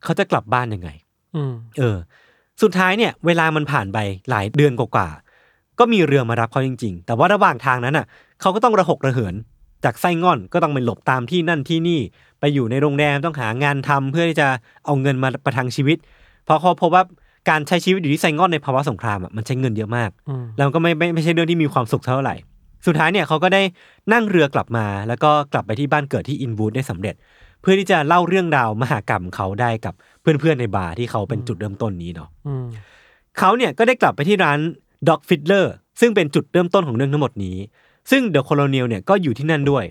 [0.05, 0.91] เขาจะกลับบ้านยังไง
[1.37, 1.97] อืมเออ
[2.63, 3.99] สุดท้ายเนี่ย เวลามันผ่านไป
[4.31, 8.07] หลายเดือนกว่าๆก็มีเรือมารับเขาจริง ๆ แต่ว่าระหว่างทางนั้นอะ
[8.41, 9.35] เขาก็ต้องระหกระเหิน
[9.85, 12.01] จากไส้งอนก็ต้องไปหลบตามที่นั่นที่นี่
[12.41, 14.49] ไปอยู่ในโรงแรมต้องหางานทำเพื่อที่จะ
[14.85, 15.99] เอาเงินมาประทังชีวิต
[16.45, 17.03] เพราะเขาพบว่า
[17.49, 22.35] การใช้ชีวิตอยู่ที่ไซงอนในภาวะสงครามอะมันใช้เงินเยอะมากอืมแล้วก็ไม่ไม่ไม่ใช่เรื่องที่มีความสุขเท่าไหร่
[22.87, 23.63] สุดท้ายเนี่ยเขาก็ได้
[24.13, 27.15] นั่งเรือกลับมา แล้วก็กลับไปที่บ้านเกิดที่อินวูดได้สำเร็จ
[27.61, 32.67] เพื่อที่จะเล่าเรื่องราวมหากรรมเขาได้กับเพื่อนๆในบาร์ที่เขาเป็นจุดเริ่มต้นนี้เนาะอืม
[33.39, 34.59] เขาเนี่ยก็ได้กลับไปที่ร้าน
[35.09, 35.67] Doc Fiddler's
[36.01, 37.57] ซึ่งเป็นจุดเริ่มต้นของเรื่องทั้งหมดนี้
[38.11, 39.85] ซึ่ง The Colonel เนี่ยก็อยู่ที่นั่นด้วย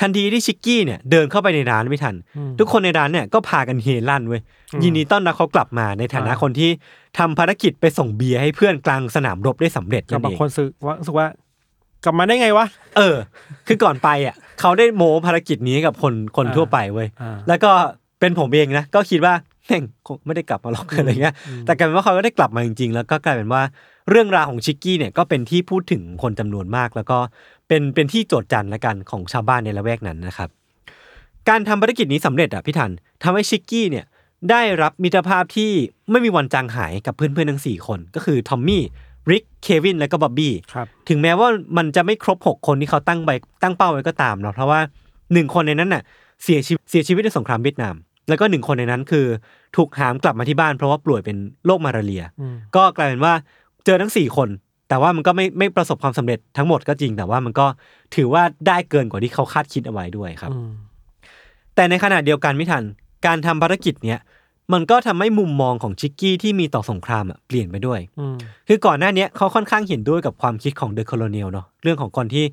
[0.00, 2.14] ทันทีที่ชิกกี้เนี่ยเดินเข้าไปในร้านไม่ทัน
[2.58, 4.40] ทุกคนในร้านเนี่ยก็พากันเฮลั่นเว้ย
[4.82, 6.70] ยินดีต้อนรับเขากลับมาในฐานะคนที่
[7.18, 11.26] ทำภารกิจไปส่งเบียร์ให้เพื่อนกลางสนามรบได้สำเร็จกันั่บนบาเองงคนรู้สึกว่ารู้สึกว่า
[12.04, 13.16] กลับมาได้ไงวะ เออ
[13.66, 17.70] คือก่อนไปอะ เขาได้โม้ภารกิจนี้ให้กับคนคนอ่าทั่วไปเว้ยอ่าแล้วก็
[18.20, 19.34] เป็นผมเองนะก็คิดว่า
[19.66, 21.34] แม่งคงไม่ได้กลับมาหรอกอะไรเงี้ย
[21.66, 23.62] แต่กลายเป็นว่าเขาก็ได้กลับมาจริงๆ แล้วก็กลายเป็นว่า
[24.10, 27.18] เรื่องราวของชิกกี้เนี่ยก็เป็นที่พูดถึงคนจำนวนมาก แล้วก็
[27.68, 30.48] เป็นเป็นที่โจทย์จันละกันของชาวบ้านในละแวกนั้นนะครับ
[31.48, 32.90] การทำภารกิจนี้สำเร็จอะพี่ทัน
[33.22, 34.04] ทำให้ชิกกี้เนี่ย
[34.50, 35.70] ได้รับมิตรภาพที่
[36.10, 38.92] ไม่มีวันจางหายกับเพื่อนๆทั้งสี่คน ก็คือทอมมี่ริก
[39.66, 43.30] เควินและก็บ๊อบบี้ครับถึงแม้ว่ามันจะไม่ครบหกคนที่เขาตั้งไป
[43.62, 44.80] ตั้งเป้าไว้ก็ตามเนาะเพราะว่า
[45.32, 46.02] หนึ่งคนในนั้นน่ะ
[46.44, 47.94] เสียชีวิตเสียชีวิตในสงครามเวียดนาม
[48.28, 49.26] แล้วก็หนึ่งคนในนั้นคือ
[49.76, 51.36] ถูกหามกลับมาที่บ้านเพราะว่าป่วยเป็น
[51.66, 53.32] โรคมาลาเรียอืมก็กลายเป็นว่า
[53.84, 54.48] เจอทั้งสี่คน
[54.88, 57.66] แต่ว่ามันก็ไม่ไม่ประสบความสำเร็จทั้งหมดก็จริง แต่ว่ามันก็
[58.14, 60.70] ถือว่าได้เกินกว่าที่เขาคาดคิดเอาไว้ด้วยครับอืม
[61.74, 62.82] แต่ในขณะเดียวกันไม่ทัน
[63.26, 64.20] การทำภารกิจเนี้ย
[64.72, 68.36] มันก็ทำให้มุมมองของชิกกี้ที่มีต่อสงครามอะเปลี่ยนไปด้วยอืม
[68.68, 72.44] คือก่อนหน้าเนี้ยเขาค่อนข้างเห็นด้วยกับความคิดของเดอะค o โลเนียลเนาะเรื่องของคนที่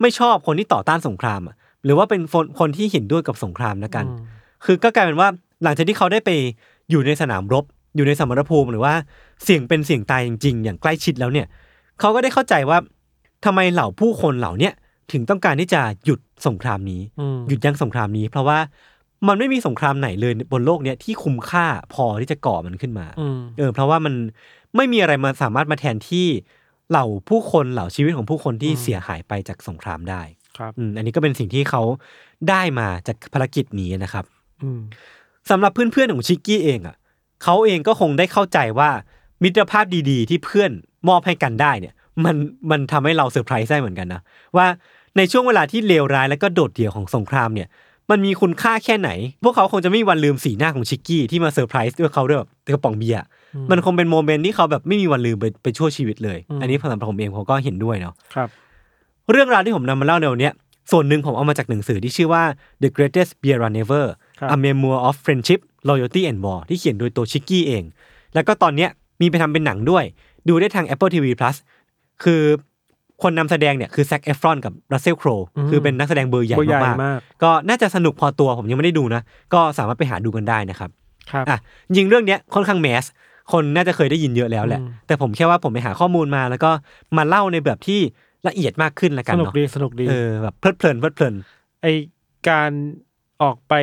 [0.00, 1.54] ไม่ชอบคนที่ต่อต้านสงครามอะ
[1.84, 4.04] หรือว่าเป็นคนคนที่เห็นด้วยกับสงครามนะกัน
[4.64, 5.28] คือก็กลายเป็นว่า
[5.62, 6.30] หลังจากที่เขาได้ไป
[6.90, 7.64] อยู่ในสนามรบ
[7.96, 8.94] อยู่ในสมรภูมิหรือว่า
[9.44, 11.46] เสี่ยงเป็นเสี่ยงตายจริง ๆ อย่างใกล้ชิดแล้วเนี่ย
[12.00, 12.78] เขาก็ได้เข้าใจว่า
[13.44, 14.72] ทำไมเหล่าผู้คนเหล่าเนี้ย
[15.12, 18.58] ถึงต้องการที่จะหยุดสงครามนี้อืมหยุดยั้งสงครามนี้ เพราะว่า
[19.26, 24.14] มันไม่มีสงครามไหนเลยบนโลกเนี้ยที่คุ้มค่าพอที่จะก่อมันขึ้นมาอืมเออเพราะว่ามัน
[24.76, 26.26] ไม่มีอะไรมาสามารถมาแทนที่
[26.90, 30.22] เหล่าผู้คนเหล่าชีวิตของผู้คนที่อืมเสียหายไปจากสงครามได้
[30.58, 31.82] ครับอืมอันนี้ก็เป็นสิ่งที่เขา
[32.48, 34.24] ได้มาจากภารกิจนี้นะครับ
[34.62, 34.80] อืม
[35.50, 36.96] สำหรับเพื่อนๆของชิกกี้เองอะ
[37.42, 38.90] เขาเองก็คงได้เข้าใจว่า
[39.42, 40.70] มิตรภาพดีๆ ที่เพื่อน
[41.08, 41.94] มอบให้กันได้เนี่ย
[42.24, 42.36] มัน
[42.70, 44.20] มันทำให้เราเซอร์ไพรส์ได้เหมือนกันนะ
[44.56, 44.66] ว่า
[45.16, 47.68] ในช่วงเวลาที่เลวร้ายและก็โดดเดี่ยวของสงครามเนี่ย
[48.10, 49.10] มันมีคุณค่าแค่ไหน
[49.44, 53.24] พวกเขาคงจะไม่มีวันลืมสีหน้าของชิกกี้ที่มาเซอร์ไพรส์ด้วยเขาด้วยแบบกระป๋องเบียร์
[53.70, 58.48] มันคงเป็น moment ที่เขาแบบไม่มีวันลืมไปไปชั่วชีวิตเลยอืมอันนี้สำหรับผมเองผมก็เห็นด้วยเนาะครับ
[59.30, 60.54] เรื่องราวที่ผมนำมาเล่าในวันเนี้ย
[60.90, 62.42] ส่วนหนึ่งผมเอามาจากหนังสือที่ชื่อว่า
[62.82, 64.06] The Greatest Beer Run Ever
[64.38, 67.84] ครับ A Memoir of Friendship Loyalty and War ที่เขียนโดยตัวชิกกี้เอง
[68.34, 68.90] แล้วก็ตอนเนี้ย
[69.20, 70.04] มีไปทำเป็นหนังด้วย
[70.48, 71.56] ดูได้ทาง Apple TV Plus
[72.24, 72.42] คือ
[73.22, 79.22] คนนำแสดงเนี่ยคือ Zac Efron กับ Russell Crowe อืมคือเป็นนักแสดงเบอร์ใหญ่เบอร์ใหญ่มากมากๆก็น่าจะสนุกพอตัวผมยังไม่ได้ดูนะ
[79.54, 80.90] ก็สามารถไปหาดูกันได้นะครับ
[81.30, 81.58] ครับอะ
[81.96, 83.04] ยิงเรื่องเนี้ยค่อนข้างแมส
[83.52, 86.70] คนน่าจะเคยได้ยินเยอะแล้วแหละอืมแต่ผมแค่ว่าผมไปหาข้อมูลมา แล้วก็
[87.16, 88.00] มาเล่าในแบบที่
[88.48, 91.34] ละเอียดมากขึ้นละกัสนนุกเนาะดีสนุกดีเออแบบเพลิดเพลินเพลิดเพลิน
[91.82, 91.86] ไอ
[92.48, 92.70] การ
[93.42, 93.74] ออกไป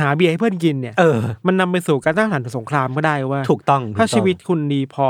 [0.00, 5.08] หาเบียร์ให้เพื่อนกินเนี่ยเออมันนำไปสู่การตั้งฐานสงครามก็ได้ว่า ถูกต้อง ถ้าถูกต้องชีวิตคุณดีพอ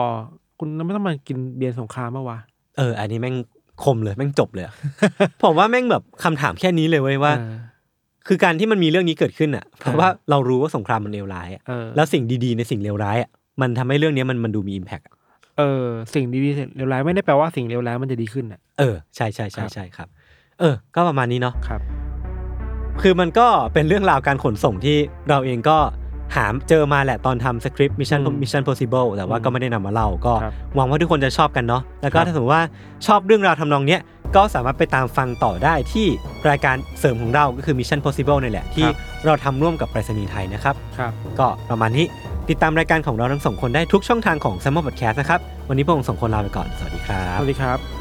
[0.59, 2.39] คุณไม่ต้องมากินเบียร์สงครามเมื่อวะ
[2.79, 3.37] เออ อันนี้แม่ง
[3.85, 4.75] คมเลยแม่งจบเลยอะ
[5.43, 7.55] ผมว่าแม่งแบบคำถามแค่นี้เลยเว้ยว่า เออ
[8.27, 13.31] คือการที่มันมีเรื่องนี้เกิดขึ้นอะ เพราะว่าเรารู้ว่าสงครามมันเลวร้ายอะเออ แล้วสิ่งดีๆในสิ่งเลวร้ายอะ
[13.61, 15.01] มันทำให้เรื่องนี้มันมันดูมี impact
[15.59, 15.85] เออ
[16.15, 20.09] สิ่งดีๆเลวร้ายไม่ได้แปลว่าสิ่งเลวร้ายมันจะดีขึ้นอะ เออใช่ใช่ใช่ใช่ครับ
[20.61, 21.81] เออ ก็ประมาณนี้เนาะ ครับ
[23.03, 24.97] คือมันก็เป็นเรื่องราวการขนส่งที่
[25.29, 25.79] เราเองก็
[26.37, 32.65] หาเจอมาแหละตอนทำสคริปต์มิชชั่นอืมมิชชั่น possible แต่ว่าอืมก็ไม่ได้นำมาเล่าก็ครับหวังว่าทุกคนจะชอบกันเนาะแล้วก็ครับ ถ้าสมมติว่า
[33.07, 34.01] ชอบเรื่องราวทำนองเนี้ย
[34.37, 36.07] ก็สามารถไปตามฟังต่อได้ที่
[36.49, 42.07] รายการเสริมของเราก็คือ Mission Possible นี่แหละที่ครับเราทำร่วมกับไปรษณีย์ไทยนะครับ ครับ ก็ประมาณนี้
[42.49, 47.98] ติดตามรายการของเราทั้งสองคนได้ทุกช่องทางของ s ซ m m o n Podcast นะครับ วันนี้พวกผมสองคนลาไปก่อน สวัสดีครับสวัสดีครับ